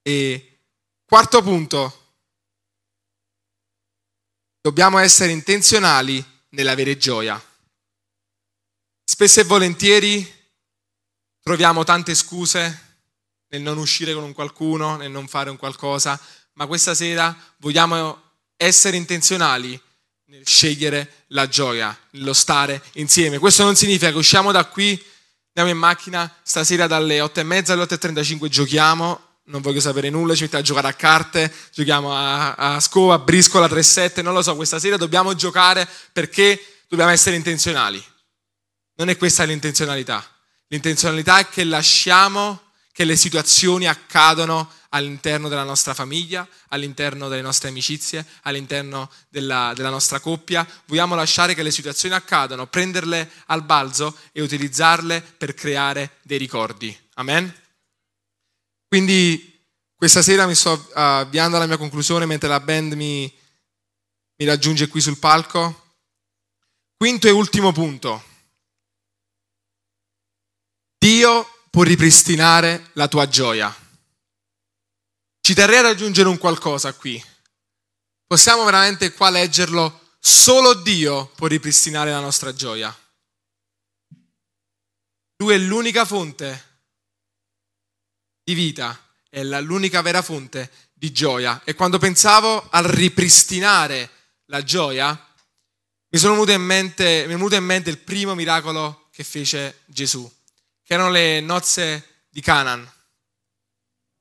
E 0.02 0.60
quarto 1.06 1.42
punto, 1.42 2.16
dobbiamo 4.60 4.98
essere 4.98 5.32
intenzionali 5.32 6.24
nell'avere 6.50 6.98
gioia. 6.98 7.42
Spesso 9.06 9.40
e 9.40 9.44
volentieri 9.44 10.36
troviamo 11.40 11.84
tante 11.86 12.16
scuse 12.16 12.86
nel 13.50 13.62
non 13.62 13.78
uscire 13.78 14.14
con 14.14 14.24
un 14.24 14.34
qualcuno, 14.34 14.98
nel 14.98 15.12
non 15.12 15.28
fare 15.28 15.50
un 15.50 15.56
qualcosa, 15.56 16.20
ma 16.54 16.66
questa 16.66 16.94
sera 16.96 17.36
vogliamo 17.58 18.24
essere 18.58 18.98
intenzionali 18.98 19.80
nel 20.30 20.46
scegliere 20.46 21.24
la 21.28 21.48
gioia, 21.48 21.98
nello 22.12 22.34
stare 22.34 22.82
insieme. 22.94 23.38
Questo 23.38 23.64
non 23.64 23.78
significa 23.78 24.12
che 24.12 24.18
usciamo 24.18 24.52
da 24.52 24.66
qui, 24.66 25.02
andiamo 25.54 25.70
in 25.70 25.78
macchina, 25.78 26.34
stasera 26.44 26.86
dalle 26.86 27.22
8 27.22 27.40
e 27.40 27.44
mezza 27.44 27.72
alle 27.72 27.84
8.35 27.84 28.48
giochiamo, 28.48 29.22
non 29.46 29.62
voglio 29.62 29.80
sapere 29.80 30.10
nulla, 30.10 30.36
ci 30.36 30.42
mettiamo 30.42 30.64
a 30.64 30.68
giocare 30.68 30.88
a 30.90 30.94
carte, 30.94 31.54
giochiamo 31.74 32.14
a, 32.14 32.56
a 32.56 32.80
scova, 32.82 33.14
a 33.14 33.20
briscola, 33.20 33.68
3-7, 33.68 34.22
non 34.22 34.34
lo 34.34 34.42
so, 34.42 34.58
questa 34.58 34.80
sera 34.80 34.98
dobbiamo 34.98 35.34
giocare 35.34 35.88
perché 36.12 36.82
dobbiamo 36.90 37.12
essere 37.12 37.38
intenzionali. 37.38 38.04
Non 38.96 39.10
è 39.10 39.16
questa 39.16 39.46
l'intenzionalità. 39.46 40.26
L'intenzionalità 40.68 41.40
è 41.40 41.48
che 41.48 41.64
lasciamo 41.64 42.64
che 42.92 43.06
le 43.06 43.16
situazioni 43.16 43.88
accadono 43.88 44.70
all'interno 44.98 45.48
della 45.48 45.64
nostra 45.64 45.94
famiglia, 45.94 46.48
all'interno 46.70 47.28
delle 47.28 47.42
nostre 47.42 47.70
amicizie, 47.70 48.26
all'interno 48.42 49.10
della, 49.30 49.72
della, 49.76 49.90
nostra 49.90 50.20
coppia. 50.20 50.68
Vogliamo 50.86 51.16
lasciare 51.16 51.54
che 51.54 51.64
le 51.64 51.72
situazioni 51.72 52.16
accadano, 52.16 52.68
prenderle 52.68 53.30
al 53.48 53.64
balzo 53.64 54.18
e 54.32 54.42
utilizzarle 54.42 55.22
per 55.22 55.54
creare 55.54 56.18
dei 56.24 56.38
ricordi. 56.38 56.98
Amen? 57.16 57.54
Quindi 58.88 59.56
questa 59.96 60.22
sera 60.22 60.46
mi 60.46 60.56
sto 60.56 60.90
avviando 60.94 61.58
alla 61.58 61.66
mia 61.66 61.78
conclusione 61.78 62.26
mentre 62.26 62.50
la 62.50 62.60
band 62.60 62.94
mi, 62.94 63.32
mi 64.36 64.46
raggiunge 64.46 64.88
qui 64.88 65.02
sul 65.02 65.18
palco. 65.18 65.86
Quinto 66.98 67.28
e 67.28 67.32
ultimo 67.32 67.72
punto. 67.72 68.24
Dio 70.98 71.48
può 71.70 71.84
ripristinare 71.84 72.90
la 72.94 73.08
tua 73.08 73.28
gioia. 73.28 73.76
Ci 75.48 75.54
terrei 75.54 75.78
ad 75.78 75.86
aggiungere 75.86 76.28
un 76.28 76.38
qualcosa 76.38 76.92
qui. 76.92 77.24
Possiamo 78.26 78.66
veramente 78.66 79.14
qua 79.14 79.30
leggerlo? 79.30 80.18
Solo 80.20 80.74
Dio 80.74 81.28
può 81.38 81.48
ripristinare 81.48 82.12
la 82.12 82.20
nostra 82.20 82.54
gioia. 82.54 82.94
Lui 85.38 85.54
è 85.54 85.58
l'unica 85.58 86.04
fonte 86.04 86.82
di 88.44 88.54
vita, 88.56 89.02
è 89.30 89.42
l'unica 89.42 90.02
vera 90.02 90.22
fonte 90.22 90.70
di 90.94 91.14
gioia. 91.14 91.62
E 91.64 91.76
quando 91.76 91.98
pensavo 91.98 92.68
al 92.70 92.84
ripristinare 92.84 94.10
la 94.48 94.62
gioia, 94.66 95.12
mi, 96.10 96.20
sono 96.20 96.34
venuto 96.34 96.52
in 96.52 96.62
mente, 96.62 97.24
mi 97.26 97.32
è 97.32 97.38
venuto 97.38 97.56
in 97.56 97.64
mente 97.64 97.90
il 97.90 98.00
primo 98.00 98.36
miracolo 98.36 99.08
che 99.14 99.24
fece 99.24 99.84
Gesù 99.86 100.30
che 100.84 100.94
erano 100.94 101.10
le 101.10 101.40
nozze 101.40 102.26
di 102.28 102.42
Canaan. 102.42 102.96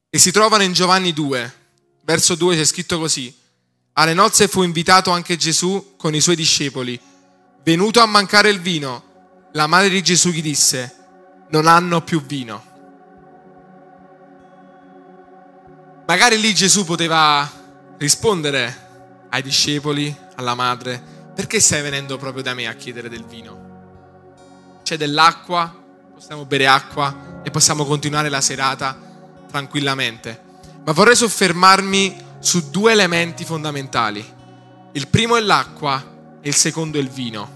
E 0.08 0.18
si 0.18 0.30
trovano 0.30 0.62
in 0.62 0.72
Giovanni 0.72 1.12
2, 1.12 1.54
verso 2.02 2.34
2 2.34 2.56
c'è 2.56 2.64
scritto 2.64 2.98
così. 2.98 3.34
Alle 3.94 4.14
nozze 4.14 4.46
fu 4.46 4.62
invitato 4.62 5.10
anche 5.10 5.36
Gesù 5.36 5.94
con 5.96 6.14
i 6.14 6.20
suoi 6.20 6.36
discepoli. 6.36 6.98
Venuto 7.62 8.00
a 8.00 8.06
mancare 8.06 8.50
il 8.50 8.60
vino, 8.60 9.48
la 9.52 9.66
madre 9.66 9.88
di 9.88 10.02
Gesù 10.02 10.30
gli 10.30 10.42
disse, 10.42 10.94
non 11.50 11.66
hanno 11.66 12.02
più 12.02 12.22
vino. 12.24 12.74
Magari 16.06 16.38
lì 16.38 16.54
Gesù 16.54 16.84
poteva 16.84 17.50
rispondere 17.98 19.26
ai 19.30 19.42
discepoli, 19.42 20.14
alla 20.36 20.54
madre, 20.54 21.02
perché 21.34 21.58
stai 21.58 21.82
venendo 21.82 22.16
proprio 22.16 22.42
da 22.42 22.54
me 22.54 22.68
a 22.68 22.74
chiedere 22.74 23.08
del 23.08 23.24
vino? 23.24 24.80
C'è 24.84 24.96
dell'acqua, 24.96 25.74
possiamo 26.14 26.44
bere 26.44 26.68
acqua 26.68 27.40
e 27.42 27.50
possiamo 27.50 27.84
continuare 27.84 28.28
la 28.28 28.40
serata 28.40 29.05
tranquillamente. 29.56 30.42
Ma 30.84 30.92
vorrei 30.92 31.16
soffermarmi 31.16 32.24
su 32.40 32.68
due 32.70 32.92
elementi 32.92 33.44
fondamentali. 33.44 34.24
Il 34.92 35.08
primo 35.08 35.36
è 35.36 35.40
l'acqua 35.40 36.38
e 36.42 36.48
il 36.48 36.54
secondo 36.54 36.98
è 36.98 37.00
il 37.00 37.08
vino. 37.08 37.54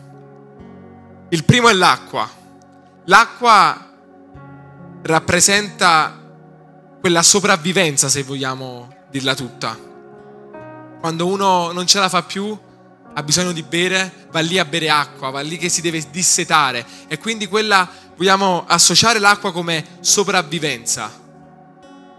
Il 1.28 1.44
primo 1.44 1.68
è 1.68 1.74
l'acqua. 1.74 2.28
L'acqua 3.04 3.92
rappresenta 5.02 6.18
quella 7.00 7.22
sopravvivenza, 7.22 8.08
se 8.08 8.22
vogliamo 8.22 8.88
dirla 9.10 9.34
tutta. 9.34 9.78
Quando 11.00 11.26
uno 11.26 11.70
non 11.72 11.86
ce 11.86 11.98
la 11.98 12.08
fa 12.08 12.22
più, 12.22 12.58
ha 13.12 13.22
bisogno 13.22 13.52
di 13.52 13.62
bere, 13.62 14.26
va 14.30 14.40
lì 14.40 14.58
a 14.58 14.64
bere 14.64 14.88
acqua, 14.88 15.30
va 15.30 15.40
lì 15.40 15.58
che 15.58 15.68
si 15.68 15.82
deve 15.82 16.02
dissetare 16.10 16.86
e 17.08 17.18
quindi 17.18 17.46
quella 17.46 17.88
vogliamo 18.16 18.64
associare 18.66 19.18
l'acqua 19.18 19.52
come 19.52 19.98
sopravvivenza. 20.00 21.28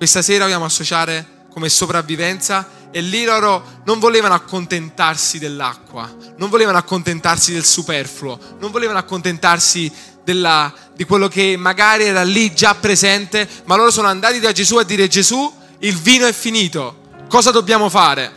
Questa 0.02 0.24
sera 0.24 0.46
vogliamo 0.46 0.66
associare 0.66 1.46
come 1.54 1.70
sopravvivenza 1.70 2.68
e 2.90 3.02
lì 3.02 3.24
loro 3.24 3.82
non 3.86 4.00
volevano 4.00 4.34
accontentarsi 4.34 5.38
dell'acqua, 5.38 6.12
non 6.38 6.50
volevano 6.50 6.80
accontentarsi 6.80 7.54
del 7.54 7.64
superfluo, 7.64 8.40
non 8.58 8.72
volevano 8.72 8.98
accontentarsi 8.98 9.94
della, 10.24 10.74
di 10.96 11.04
quello 11.04 11.28
che 11.28 11.56
magari 11.56 12.06
era 12.06 12.24
lì 12.24 12.52
già 12.52 12.74
presente, 12.74 13.48
ma 13.66 13.76
loro 13.76 13.92
sono 13.92 14.08
andati 14.08 14.40
da 14.40 14.52
Gesù 14.52 14.78
a 14.78 14.84
dire 14.84 15.08
Gesù, 15.08 15.54
il 15.78 15.96
vino 15.96 16.26
è 16.26 16.34
finito, 16.34 17.02
cosa 17.30 17.52
dobbiamo 17.52 17.88
fare? 17.88 18.32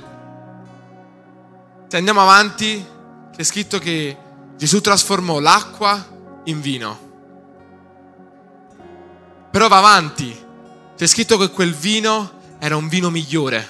Se 1.88 1.96
andiamo 1.96 2.20
avanti, 2.20 2.84
c'è 3.34 3.42
scritto 3.42 3.78
che 3.78 4.14
Gesù 4.58 4.82
trasformò 4.82 5.40
l'acqua 5.40 6.06
in 6.44 6.60
vino. 6.60 6.98
Però 9.50 9.66
va 9.66 9.78
avanti. 9.78 10.43
C'è 10.96 11.06
scritto 11.08 11.36
che 11.38 11.50
quel 11.50 11.74
vino 11.74 12.42
era 12.60 12.76
un 12.76 12.88
vino 12.88 13.10
migliore, 13.10 13.68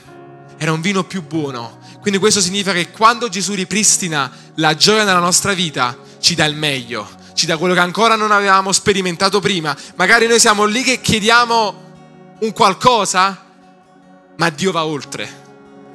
era 0.59 0.73
un 0.73 0.83
vino 0.83 1.05
più 1.05 1.23
buono. 1.23 1.79
Quindi 2.01 2.21
questo 2.21 2.43
significa 2.43 2.73
che 2.73 2.91
quando 2.91 3.31
Gesù 3.31 3.55
ripristina 3.55 4.31
la 4.57 4.75
gioia 4.75 5.05
nella 5.05 5.21
nostra 5.21 5.55
vita, 5.55 5.97
ci 6.21 6.35
dà 6.35 6.45
il 6.45 6.55
meglio, 6.55 7.09
ci 7.33 7.47
dà 7.47 7.57
quello 7.57 7.73
che 7.73 7.81
ancora 7.81 8.15
non 8.15 8.31
avevamo 8.31 8.73
sperimentato 8.73 9.41
prima. 9.41 9.75
Magari 9.95 10.27
noi 10.27 10.39
siamo 10.39 10.65
lì 10.67 10.83
che 10.83 11.01
chiediamo 11.01 11.83
un 12.41 12.53
qualcosa, 12.53 13.43
ma 14.37 14.51
Dio 14.51 14.71
va 14.71 14.85
oltre. 14.85 15.43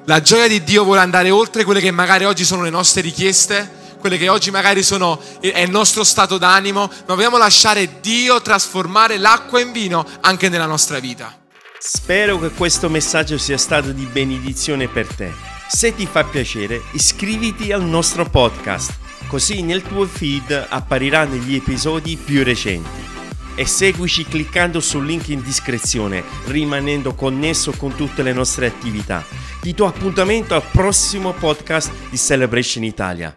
La 0.06 0.22
gioia 0.22 0.48
di 0.48 0.64
Dio 0.64 0.84
vuole 0.84 1.02
andare 1.02 1.30
oltre 1.30 1.64
quelle 1.64 1.80
che 1.80 1.92
magari 1.92 2.26
oggi 2.26 2.44
sono 2.44 2.64
le 2.64 2.72
nostre 2.72 3.02
richieste, 3.02 3.72
quelle 4.00 4.18
che 4.18 4.30
oggi 4.30 4.50
magari 4.50 4.82
sono, 4.82 5.22
è 5.40 5.60
il 5.60 5.70
nostro 5.70 6.04
stato 6.04 6.38
d'animo, 6.38 6.90
ma 7.06 7.14
vogliamo 7.14 7.38
lasciare 7.38 8.00
Dio 8.02 8.42
trasformare 8.42 9.18
l'acqua 9.18 9.60
in 9.60 9.72
vino 9.72 10.06
anche 10.22 10.50
nella 10.50 10.66
nostra 10.66 11.00
vita. 11.00 11.38
Spero 11.78 12.40
che 12.40 12.50
questo 12.50 12.90
messaggio 12.90 13.38
sia 13.38 13.58
stato 13.58 13.92
di 13.92 14.06
benedizione 14.06 14.88
per 14.88 15.08
te. 15.08 15.32
Se 15.70 15.96
ti 15.96 16.06
fa 16.08 16.24
piacere, 16.24 16.82
iscriviti 16.92 17.72
al 17.72 17.84
nostro 17.84 18.26
podcast, 18.26 18.92
così 19.28 19.62
nel 19.62 19.84
tuo 19.84 20.06
feed 20.06 20.66
appariranno 20.68 21.36
gli 21.36 21.56
episodi 21.56 22.18
più 22.18 22.44
recenti. 22.44 23.08
E 23.56 23.66
seguici 23.66 24.26
cliccando 24.26 24.80
sul 24.80 25.06
link 25.06 25.30
in 25.30 25.44
descrizione, 25.44 26.24
rimanendo 26.46 27.14
connesso 27.14 27.72
con 27.74 27.96
tutte 27.96 28.24
le 28.24 28.34
nostre 28.34 28.68
attività. 28.68 29.24
Ti 29.62 29.74
do 29.74 29.86
appuntamento 29.86 30.56
al 30.56 30.64
prossimo 30.72 31.34
podcast 31.34 31.92
di 32.10 32.18
Celebration 32.18 32.84
Italia. 32.84 33.36